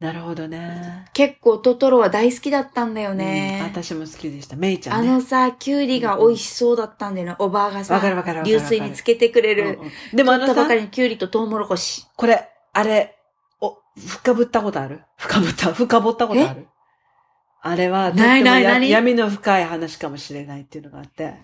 [0.00, 1.06] なるほどね。
[1.14, 3.60] 結構トトロは大好きだったんだようんね。
[3.64, 4.56] 私も好きでした。
[4.56, 5.10] メイちゃあんね。
[5.12, 7.36] のさ、キュウリが美味しそうだったんだよね。
[7.38, 9.62] おばあがさ、わかるわかる流水につけてくれる。
[9.62, 12.04] うんうんでもあのさ取ったばか、りにキュウリとトウモロコシ。
[12.16, 13.16] これ、あれ、
[13.60, 15.00] お、深ぶったことある？
[15.16, 16.66] 深ぶった、深ぼったことある？
[17.62, 21.34] あれは、ないないや何闇の深い話かもしれないっていうのがあって。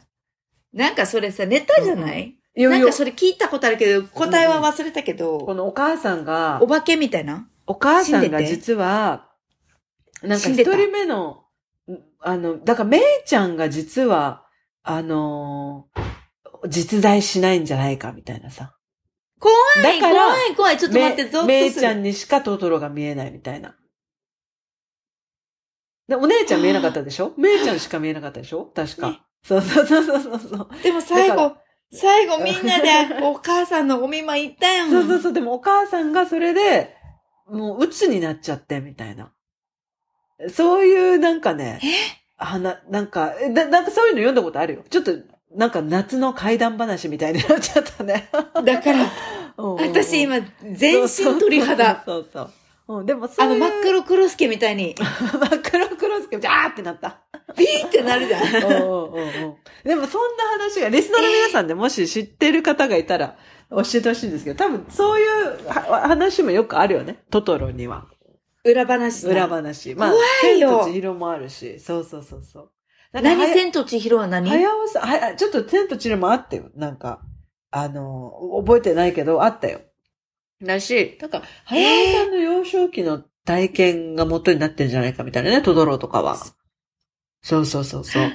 [0.75, 7.49] なんかそれさ、ネタじゃない、いよいよなんかそれ聞いたことあるけど、答えは忘れたけど、このお母さんがお、化けみたいな？
[7.71, 9.29] お母さんが実は、
[10.23, 11.45] なんか一人目の、
[12.19, 14.45] あの、だからめいちゃんが実は、
[14.83, 18.75] あのー実在しないんじゃないかみたいなさ。
[19.39, 19.55] 怖
[19.95, 20.11] い、怖
[20.47, 20.77] い、怖い。
[20.77, 21.47] ちょっと待って、ゾッとする。
[21.47, 23.77] めいちゃんにしかトトロが見えないみたいな。
[26.09, 27.33] で、お姉ちゃん見えなかったでしょ？
[27.39, 28.67] めいちゃんしか見えなかったでしょ？
[28.67, 29.11] 確か。
[29.11, 30.69] ねそうそうそうそうそう。
[30.83, 31.57] でも最後、
[31.93, 34.91] 最後みんなでお母さんのお見舞い行ったやん。
[34.91, 35.33] そうそうそう。
[35.33, 36.95] でもお母さんがそれで、
[37.51, 39.31] もう鬱になっちゃって、みたいな。
[40.49, 41.81] そういうなんかね、
[42.37, 44.85] はな、なんか、えだなんかそういうの読んだことあるよ。
[44.89, 45.13] ちょっと、
[45.55, 48.31] なんか夏の怪談話みたいになっちゃったね。
[48.65, 49.11] だから、
[49.57, 50.41] 私今、
[50.73, 52.03] 全身鳥肌。
[52.07, 52.51] そうそう
[52.87, 53.01] そう。
[53.01, 53.61] うん、でもそあの、ういう。
[53.61, 57.21] 真っ黒クロスケみたいに、 真っ黒クロスケ、ジャーってなった。
[57.57, 58.43] ピーってなるじゃん。
[58.65, 63.37] うんうんうんうんでもそんな話が、リスナーの皆さんでもし知ってる方がいたら
[63.71, 67.23] 教えてほしいんですけど、多分そういうは話もよくあるよね。
[67.31, 68.07] トトロには。
[68.65, 69.95] 裏話な裏話。
[69.95, 72.71] まあ、怖いよ千と千尋もあるし、そうそうそうそう。
[73.13, 73.47] 何？
[73.55, 74.49] 千と千尋は何？
[74.51, 76.71] 早尾さん、ちょっと千と千尋もあったよ。
[76.75, 77.23] なんか、
[77.71, 78.33] あの、
[78.65, 79.81] 覚えてないけど、あったよ。
[80.63, 86.37] だし、なんか、早尾さんの幼少期の体験が元になってんじゃないかみたいなね、トドロとかは。
[87.43, 88.33] そうそうそうそう。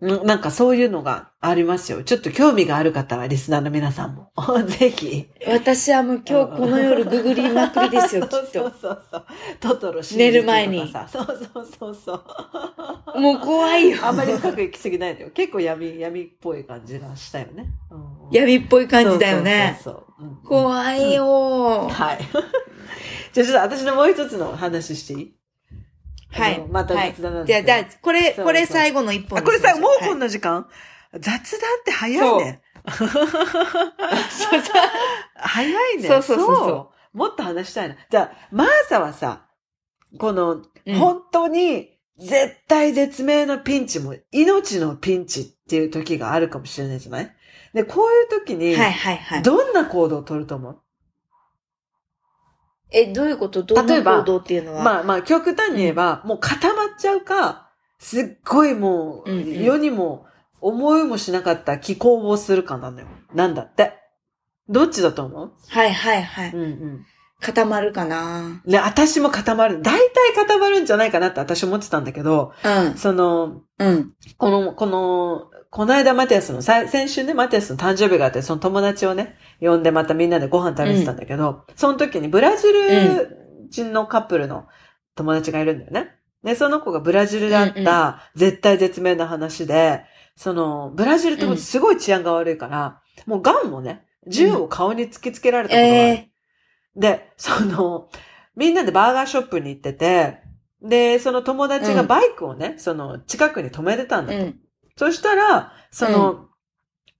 [0.00, 2.04] んなんかそういうのがありますよ。
[2.04, 4.30] ちょっと興味がある方は、リスナーの皆さんも。
[4.66, 5.28] ぜひ。
[5.46, 8.78] 私はもう今日この夜ググりまくりですよ、 きっそうと。
[8.80, 9.24] そうそう。
[9.58, 12.14] トトロ寝る前にそうそうそうそ
[13.16, 13.20] う。
[13.20, 13.98] もう怖いよ。
[14.02, 15.30] あんまり深く行き過ぎないでよ。
[15.34, 17.66] 結構闇、闇っぽい感じがしたよね。
[17.90, 19.80] うん闇っぽい感じだよね。
[19.82, 21.88] そうそうそうん怖いよ。
[21.88, 22.18] はい。
[23.32, 25.37] じゃあちょっと私のもう一つの話していい？
[26.30, 26.66] はい。
[26.70, 30.26] またはい雑談なんですじゃあ、これ、これ最後の一本あ、これさ、もうこんな。
[30.26, 30.66] な時間、
[31.18, 31.34] 雑談
[31.80, 32.62] って早いね。
[32.96, 34.60] そうそう。
[35.36, 36.08] 早いね。
[36.08, 37.96] そうそうそうそうもっと話したいな。
[38.10, 39.46] じゃあ、マーサはさ、
[40.18, 47.34] この、うん本当に絶対絶命のピンチも、命のピンチっていう時があるかもしれないじゃない？
[47.74, 49.42] で、こういう時に、はいはいはい。
[49.42, 50.80] どんな行動を取ると思う？
[52.90, 53.62] え、どういうこと？
[53.62, 54.82] どん例えばな行動っていうのは？
[54.82, 57.68] まあまあ、極端に言えば、もう固まっちゃうか、
[57.98, 60.26] すっごいもう、うんうん世にも
[60.60, 63.06] 思いもしなかった気候をするかなのよ。
[63.34, 63.92] なんだって。
[64.68, 65.52] どっちだと思う？
[65.68, 66.50] はいはいはい。
[66.52, 67.06] うんうん。
[67.40, 69.80] 固まるかなね、私も固まる。
[69.80, 72.96] 大体固まるんじゃないかなって私思ってたんだけど、うん。
[72.96, 74.12] その、うん。
[74.36, 84.66] この、この、この間マティアスの、さ先週ね、マティアスの誕生日があって、その友達をね、呼んでまたみんなでご飯食べてたんだけど、その時にブラジル人のカップルの
[85.14, 86.16] 友達がいるんだよね。
[86.42, 90.02] で、その子がブラジルであっうんた絶対絶命な話で、
[90.34, 95.98] その、ブラジルってすごい治安が悪いから、もうガンもね、銃を顔に突きつけられたことがある。
[95.98, 96.30] え
[96.98, 98.08] で、 その、
[98.56, 100.42] みんなでバーガーショップに行ってて、
[100.82, 104.38] で、その友達がバイクをね、その近くに止めてたんだと。
[104.38, 104.60] ーうん。
[104.96, 106.48] そしたら、その、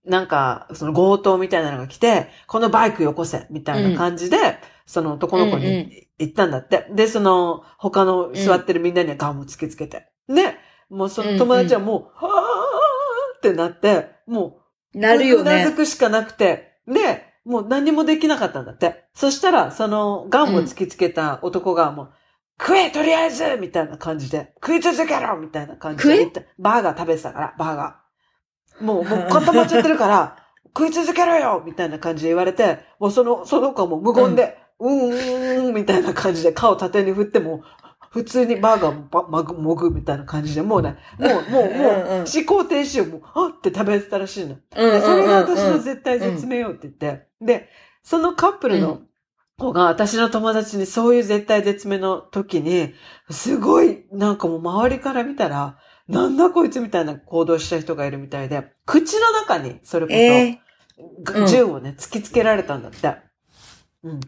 [0.05, 6.87] なんか、その強盗みたいなのが来て、このバイクよこせ、みたいな感じで、その男の子うんうんに言ったんだって。
[6.91, 10.09] で、その、他の座ってるみんなにはガンを突きつけて。
[10.27, 10.55] で、
[10.89, 14.61] もうその友達はもう、はーってなって、も
[14.93, 15.75] う、なるようなずね。
[15.75, 19.05] くしかなくて、で、もう何もできなかったんだって。
[19.13, 22.11] そしたら、その、ガンを突きつけた男がもう、
[22.59, 26.45] 食えとりあえずみたいな感じで、食い続けろみたいな感じで。
[26.59, 28.83] バーガー食べてたから、バーガー。
[28.83, 30.37] もう、もう固まっちゃってるから、
[30.77, 37.63] 食い続けろよみたいな感じで言われて、もうその、その子はもう無言で、うん、うん、うん、みたいな感じで顔縦に振っても、
[38.09, 44.55] 普通にバーガーもばまぐ、もぐみたいな感じで、もうね、もう、もう、もう、思考停止をもう、あって食べてたらしいの。
[44.55, 44.59] うん
[44.91, 47.69] でそれが私の絶対絶命よって言って、で、
[48.03, 49.01] そのカップルの
[49.57, 52.93] 子が私の友達にそういう絶対絶命の時に、
[53.29, 60.59] すごい、なんかもう周りから見たら、なんだこいつみたいな行動した人がいるみたいで、口の中に、それこそ、え
[61.23, 63.15] がうん銃をね、突きつけられたんだって。
[64.03, 64.19] うん。
[64.19, 64.21] ー、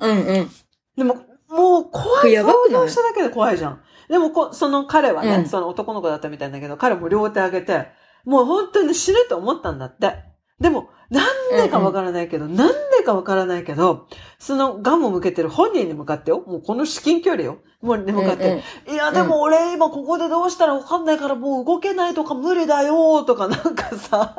[0.00, 0.50] うんうん。
[0.96, 1.24] でも、
[1.54, 2.32] もう怖い。
[2.32, 2.80] やばくない？
[2.82, 3.80] 想像しただけで怖いじゃん。
[4.08, 7.88] でもこ、その彼はね、うんその男の子だったみたいだけど、彼も両手上げて、
[8.24, 10.14] もう本当に死ぬと思ったんだって。
[10.60, 11.26] でも、なん
[11.56, 14.06] でかわからないけど、なんでかわからないけど、
[14.38, 24.34] そのガンを向けてる本人に向かってよ、もうこの至近距離よ、もうに向かって、うんうんいや、でも俺今ここでどうしたらわかんないからもう動けないとか無理だよとかなんかさ、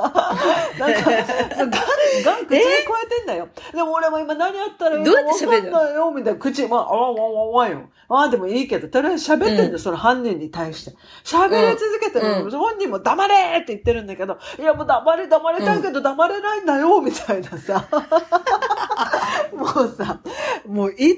[0.79, 1.11] なんか、
[2.23, 2.67] ガン、口に加
[3.03, 3.49] えてんだよ。
[3.73, 5.77] でも俺も今何やったらいいかどうやって喋るの？
[5.77, 7.89] わかんないよみたいな口、まあ、あわわわわよ。
[8.07, 10.95] ああ、でもいいけど、とりあえず喋ってんだよ、うんその犯人に対して。
[11.23, 17.87] 喋り続けてる、うん本人も黙れって言ってるんだけど、いやもう黙れ黙れたいけど黙れないんだよみたいなさ。
[19.53, 20.19] もうさ、
[20.67, 21.15] もういつ引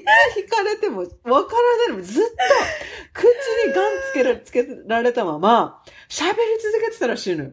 [0.48, 1.06] かれてもわ
[1.44, 2.30] からないのずっと
[3.12, 3.24] 口
[3.66, 7.50] にガンつけられ、つけられたまま喋り続けてたらしいのよ。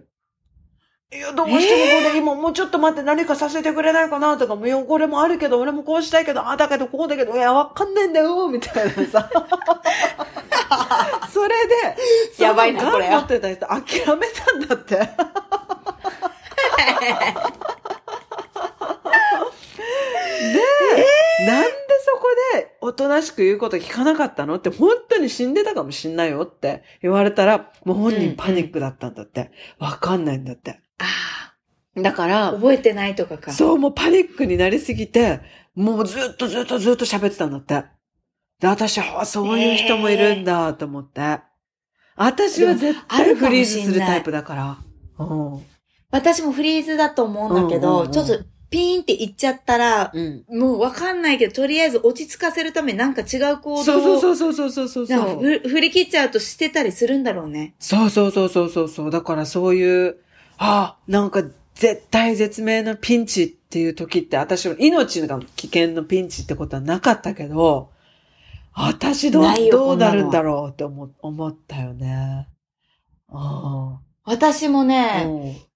[1.14, 9.30] いや、どうしてもこれ今もうちょっと待って何かさせてくれないかなとか、もうこれもあるけど、俺もこうしたいけど、あ、だけどこうだけど、いや、わかんねえんだよ、みたいなさ。
[11.32, 11.96] それで、
[12.44, 13.82] やばいなこれ持ってた人諦
[14.18, 14.96] めたんだって。
[14.96, 15.00] で、
[21.46, 21.70] なんで
[22.04, 29.52] そこでおとなしく言うこと聞かなかったのって本当に死んでたかもしんないよって言われたら、もう本人パニックだったんだって。
[29.80, 30.80] わかんないんだって。
[31.00, 33.54] あだからあ、、覚えてないとかか。
[33.54, 35.42] そう、もうパニックになりすぎて、
[35.76, 37.86] もうずっとずっとずっと喋ってたんだって。
[38.60, 41.40] で、私、あそういう人もいるんだと思って。
[42.16, 44.78] 私は絶対フリーズするタイプだから。
[45.20, 45.24] う
[45.60, 45.66] ん。
[46.12, 50.44] 私もフリーズだと思うんだけど、うんうんうんちょっとピーンって言っちゃったら、うん。
[50.50, 55.70] もうわかんないけど、とりあえず落ち着かせるためになんか違う行動をそうそうそうそうそうそうそう。
[55.70, 57.76] 振り切っちゃうとしてたりするんだろうね。
[57.80, 59.12] そうそうそうそうそうそう。
[59.12, 60.18] だからそういう、
[60.58, 61.44] あなんか
[61.76, 67.92] 絶対絶命のピンチっていう時って、私は命が危険のピンチってことはなかったけど、
[68.74, 72.48] 私どうどうなるんだろうって思思ったよね。
[73.30, 74.84] あ私もあ。
[74.86, 75.68] ね、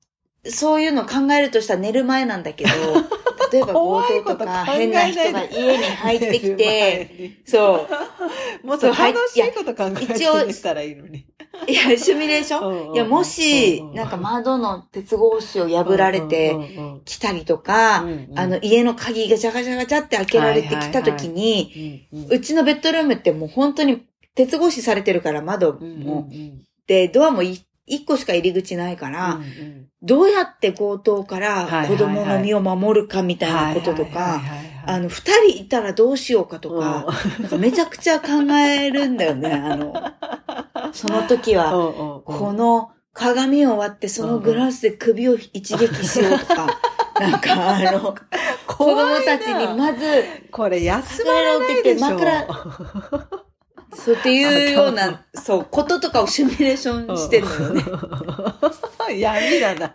[0.45, 2.69] そういうの考えるとしたら寝る前なんだけど、
[3.51, 7.87] 例えば強怖い盗とか変な人が家に入ってきて、 そ
[8.61, 8.63] う。
[8.63, 11.25] う、 もっと楽しいこと考えてみたらいいのに。
[11.67, 12.59] いや、シミュレーショ
[12.91, 12.93] ン？
[12.95, 16.53] いや、もし、なんか窓の鉄格子を破られて
[17.05, 18.03] 来たりとか、
[18.35, 24.03] あの、家の鍵がガチャガチャガチャって開けられてきた時に、うちのベッドルームってもう本当に
[24.35, 26.27] 鉄格子されてるから窓も。
[26.87, 29.39] で、ドアもい一個しか入り口ないから、
[30.01, 34.41] どうやって強盗から子供の身を守るかみたいなこととか、
[34.85, 37.05] あの、二人いたらどうしようかとか、
[37.39, 39.93] なんかめちゃくちゃ考えるんだよね、あの、
[40.93, 41.71] その時は、
[42.25, 46.67] この鏡を割ってそのグラスで首を一撃しようとか、
[47.19, 48.15] なんかあの、
[48.65, 52.09] 子供たちにまず、これ休まらないでしょ。
[52.11, 52.47] 枕
[53.95, 57.83] そうっていうような、そう、こととかをシミュレーションしてるのよね。
[59.19, 59.93] 闇だな。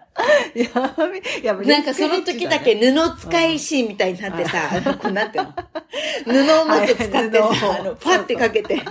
[0.54, 1.66] 闇、闇。
[1.66, 4.68] なんかその時だけ布使いシーンみたいになってさ、
[5.00, 7.72] こうなって布をもっと使ってさ、を。
[7.72, 8.82] あの、パってかけて、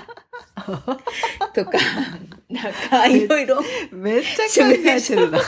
[1.53, 1.71] とか、
[2.49, 3.61] なんかいろいろ。
[3.91, 5.39] めっちゃ考えてるな。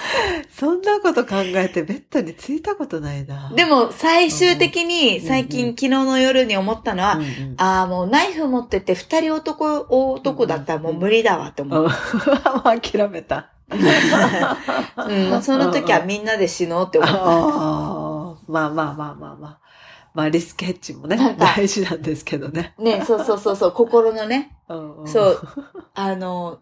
[0.50, 3.52] そんなこと考えてベッドについたことないな。
[3.54, 7.20] でも最終的に最近昨日の夜に思ったのは、
[7.56, 11.88] ああ、もうナイフ持ってて二人男、男だったらもう無理だわって思う。
[12.64, 13.50] 諦めた。
[13.68, 17.16] うん、その時はみんなで死のうって思った。
[18.48, 19.65] まあまあまあまあまあ。
[20.16, 22.74] まあリスクヘッジもね大事なんですけどね。
[22.78, 25.48] ね、そうそうそうそう、心のね、そう、
[25.92, 26.60] あの、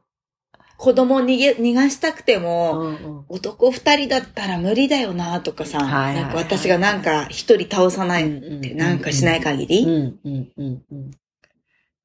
[0.76, 3.24] 子供を逃げ、逃がしたくても、うんうん。
[3.28, 11.10] 男二人だったら無理だよなとかさ、はいはいはいなんか私がなんか一人倒さないってなんかしない限り、うんうんうんうん。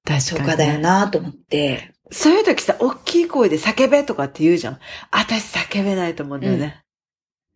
[0.05, 4.79] 確かだよなと思って、そういう時さ、大きい声で叫べとかって言うじゃん。
[5.09, 6.83] 私叫べないと思うんだよね。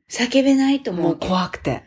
[0.09, 1.03] 叫べないと思う。
[1.03, 1.83] もう怖くて。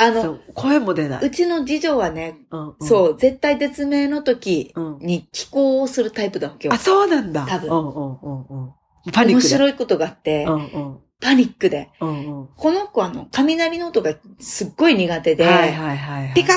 [0.00, 1.30] あの、声も出なうい。
[1.30, 4.98] ちの次女はね、うんうんそう、絶対絶命の時うん。
[5.00, 6.78] に寄稿をするタイプだわけよあ、。
[6.78, 7.46] そうなんだ。
[7.46, 8.72] 多分うんうんうんうん。
[9.12, 9.48] パニッ面クで。
[9.48, 10.98] 白いことがあって、うんうん。
[11.20, 11.90] パニックで。
[12.00, 12.48] うんうん。
[12.56, 16.34] この子はあの、雷の音がすっごい苦手で、はいはいはいはい。
[16.34, 16.56] ピカッ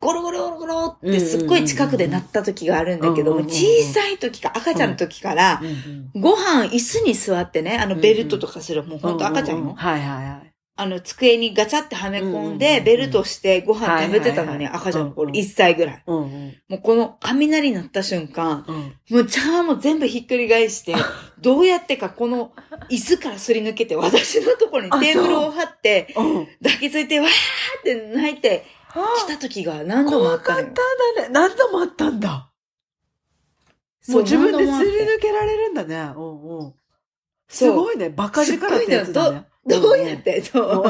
[0.00, 5.62] ゴロゴロゴロゴロってすっごい近くで鳴った時があるんだけど小さい時か赤ちゃんの時から。
[6.14, 9.64] ご飯椅子に座ってね、あのベルトとかする、もうほんと赤ちゃんよ。
[9.64, 10.47] うううはいはいはい。
[10.80, 16.02] あの机にガチャってはめ込んで、ベルトしてご飯食べてたのに、赤ちゃんの頃、うんうん1歳ぐらい。
[16.06, 19.16] もうこの雷鳴った瞬間、うん。
[19.16, 20.94] もう茶碗も全部ひっくり返して、
[21.42, 22.52] どうやってかこの
[22.90, 26.46] 椅子からすり抜けて、私のところにテーブルを張って、うん。
[26.62, 27.28] 抱きついて、わー
[27.80, 31.14] って泣いて来た時が何度もあ怖かったんったのよ。
[31.16, 31.28] だね。
[31.30, 32.52] 何度もあったんだ。
[34.10, 36.12] もう自分ですり抜けられるんだね。
[36.16, 36.74] うんうん。
[37.48, 38.10] すごいね。
[38.10, 39.44] バカ力ってやつだね。
[39.68, 40.84] どうやって、そう。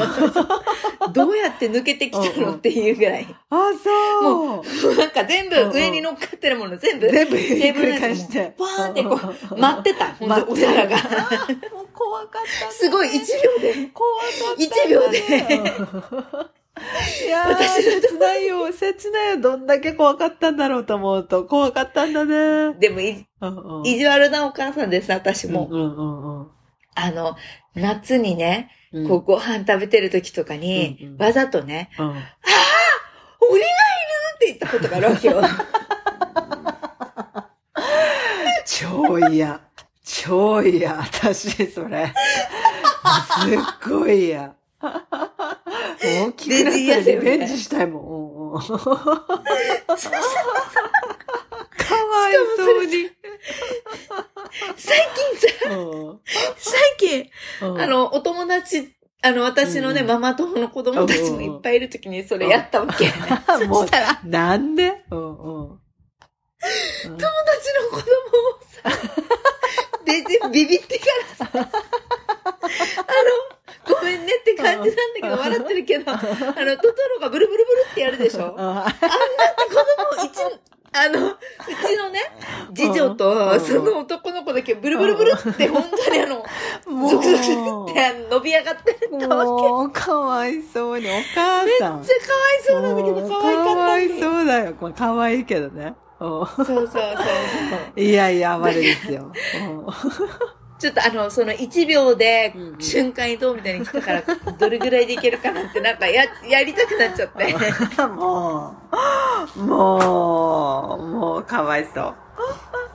[1.11, 3.27] どうやって抜けてきたのっていうぐらい。
[3.49, 4.33] あ、そう。
[4.33, 4.63] も
[4.97, 8.53] なんか全部上に乗っかってるもの全部、全部ひテーブル返して。
[8.57, 9.19] もバーンってこ
[9.51, 10.15] うう、待ってた。
[10.47, 10.97] お皿が。
[10.97, 12.71] もう怖かった。
[12.71, 13.89] すごい、1秒で。
[13.93, 14.63] 怖かった。
[14.63, 15.17] 一秒で
[17.25, 19.41] いやー、切ないよ、切ないよ。
[19.41, 22.73] どんだけ怖かったんだろうと思うと、怖かったんだね。
[22.79, 25.67] でもい、うんうん意地悪なお母さんです、私も。
[25.69, 26.58] うんうんうん
[26.95, 27.35] あの、
[27.75, 29.07] 夏にね、うん。
[29.07, 32.07] こうご飯食べてる時とかに、うんうんわざとね、うん。
[32.07, 32.25] 鬼がいる
[34.35, 35.41] って言ったことがあるわけよ。
[38.65, 39.59] 超嫌。
[40.03, 40.97] 超嫌。
[40.97, 42.07] 私、それ。
[42.07, 44.55] すっごい嫌。
[44.81, 48.73] 大きくなったらリベンジしたいもんかわ
[52.29, 53.11] いそうに。
[54.79, 54.97] 最
[55.37, 56.19] 近さ、うん。
[56.57, 57.29] 最近、
[57.61, 57.81] うん。
[57.81, 58.89] あの、お友達、
[59.21, 63.07] あの、私のね、うんママ友の子供たちもいっぱいいる時にそれやったわけ。
[63.09, 65.03] そしたら、なんで？
[65.11, 65.79] うんうん。
[67.03, 68.91] 友達の子供もさ、
[70.05, 71.05] で、でビビってか
[71.39, 71.57] らさ、あ
[73.89, 76.59] の、ごめんねって感じなんだけど、笑ってるけど、あの、トト
[77.15, 78.55] ロがブルブルブルってやるでしょ？
[78.57, 80.59] あんなあって子供1
[80.91, 81.37] あの、う
[81.85, 82.19] ちのね、
[82.73, 86.43] 次女うと、んその男の子だけブルブルブルって、本当にあの、
[86.87, 89.69] もゾクゾクって伸び上がってったわけ。
[89.69, 91.65] もう、かわいそうに、お母さん。
[91.65, 92.05] めっちゃかわい
[92.63, 94.19] そうなんだけど、可愛かったかわいう。
[94.19, 94.75] そうだよ。
[94.81, 95.93] まあ、かわいいけどね。
[96.19, 96.99] うんそうそうそうそ
[97.95, 97.99] う。
[98.01, 99.31] いやいや、暴れですよ。
[100.79, 104.23] ちょっとあの、その1秒で瞬間移動みたいに来たから、
[104.57, 107.53] どれぐらいでいけるかなって、なんかや、やりたくなっちゃって。
[107.53, 108.75] う んも
[109.57, 112.15] う、もう、もう、かわいそう。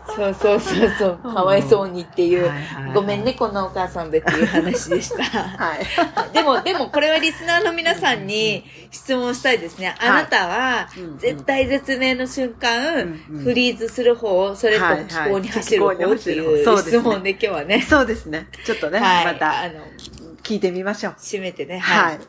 [0.06, 2.50] そうそうそうそう、かわいそうにっていう。
[2.94, 5.22] ごめんね、こんなお母さんでっていう話でした。
[5.24, 5.86] はい。
[6.32, 9.94] でも、でもこれはリスナーの皆さんに質問したいですね。
[9.98, 10.88] あなたは
[11.18, 17.82] 絶対絶命の瞬間、フリーズする方、それとも気候に走る方っていう質問で今日はね。
[17.82, 18.48] そうですね。
[18.64, 19.24] ちょっとね、はい。
[19.26, 19.72] またあの、
[20.44, 21.12] 聞いてみましょう。
[21.14, 21.78] 締めてね。
[21.78, 22.16] はい。
[22.16, 22.20] っ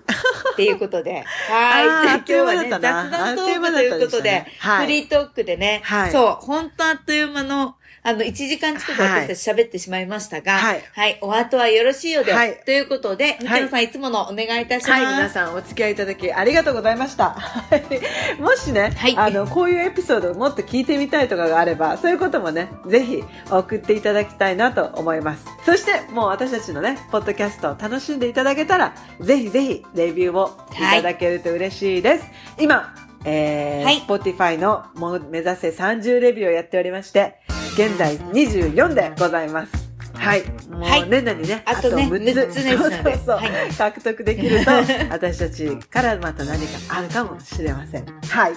[0.55, 1.23] ていうことで。
[1.51, 1.87] あはい。
[1.87, 4.45] ーじゃあ今日はね、雑あっという間だったな談トークということで
[4.79, 7.75] フリートークでね、はいそう、本当あっという間の、
[8.05, 11.17] あの、1時間近く私たち喋ってしまいましたが、はいはい。
[11.21, 15.03] お後はよろしいようで、はいということで、三野さんいつものお願いいたします。
[15.03, 17.31] はい、皆さんお付き合いいただきありがとうございました。
[17.31, 17.63] は
[18.37, 25.43] いもしね、はいあの、こういうエピソードをもっと聞いてみたいとかがあれば、そういうこともね、ぜひ送っていただきたいなと思います。
[25.65, 32.25] そして、もう私たちのね、ポッドキャストを楽しんでいただけたら、ぜひぜひレビューをいただけると嬉しいです。
[32.59, 32.93] 今、
[33.25, 37.39] えーはい Spotify のもう目指せ30レビューをやっておりまして、
[37.75, 39.71] 現在24でございます。
[40.13, 40.43] はい。
[40.69, 44.71] もはいう年内にね、あとね6 6つですのでそうそうそうはい獲得できると、
[45.11, 48.05] 私たちからまた何かあるかもしれません。
[48.05, 48.53] はい。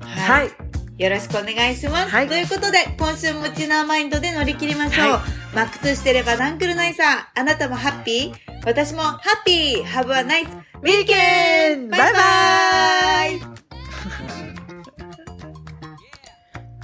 [0.00, 0.48] ははい
[0.98, 1.02] い。
[1.02, 2.10] よろしくお願いします。
[2.10, 5.10] はいということで、今週もウチナーマインドで乗り切りましょう。
[5.12, 5.20] はい
[5.54, 7.06] マックとしてればナンクルナイサー。
[7.40, 10.48] あなたもハッピー私もハッピー !Have a nice
[10.82, 14.45] ウィーケンバイバイ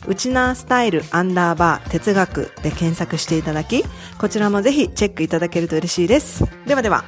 [0.09, 3.85] ウチナースタイルアンダーバー哲学で検索していただき、
[4.19, 6.45] こちらもぜひチェックいただけると嬉しいです。
[6.67, 7.05] ではでは。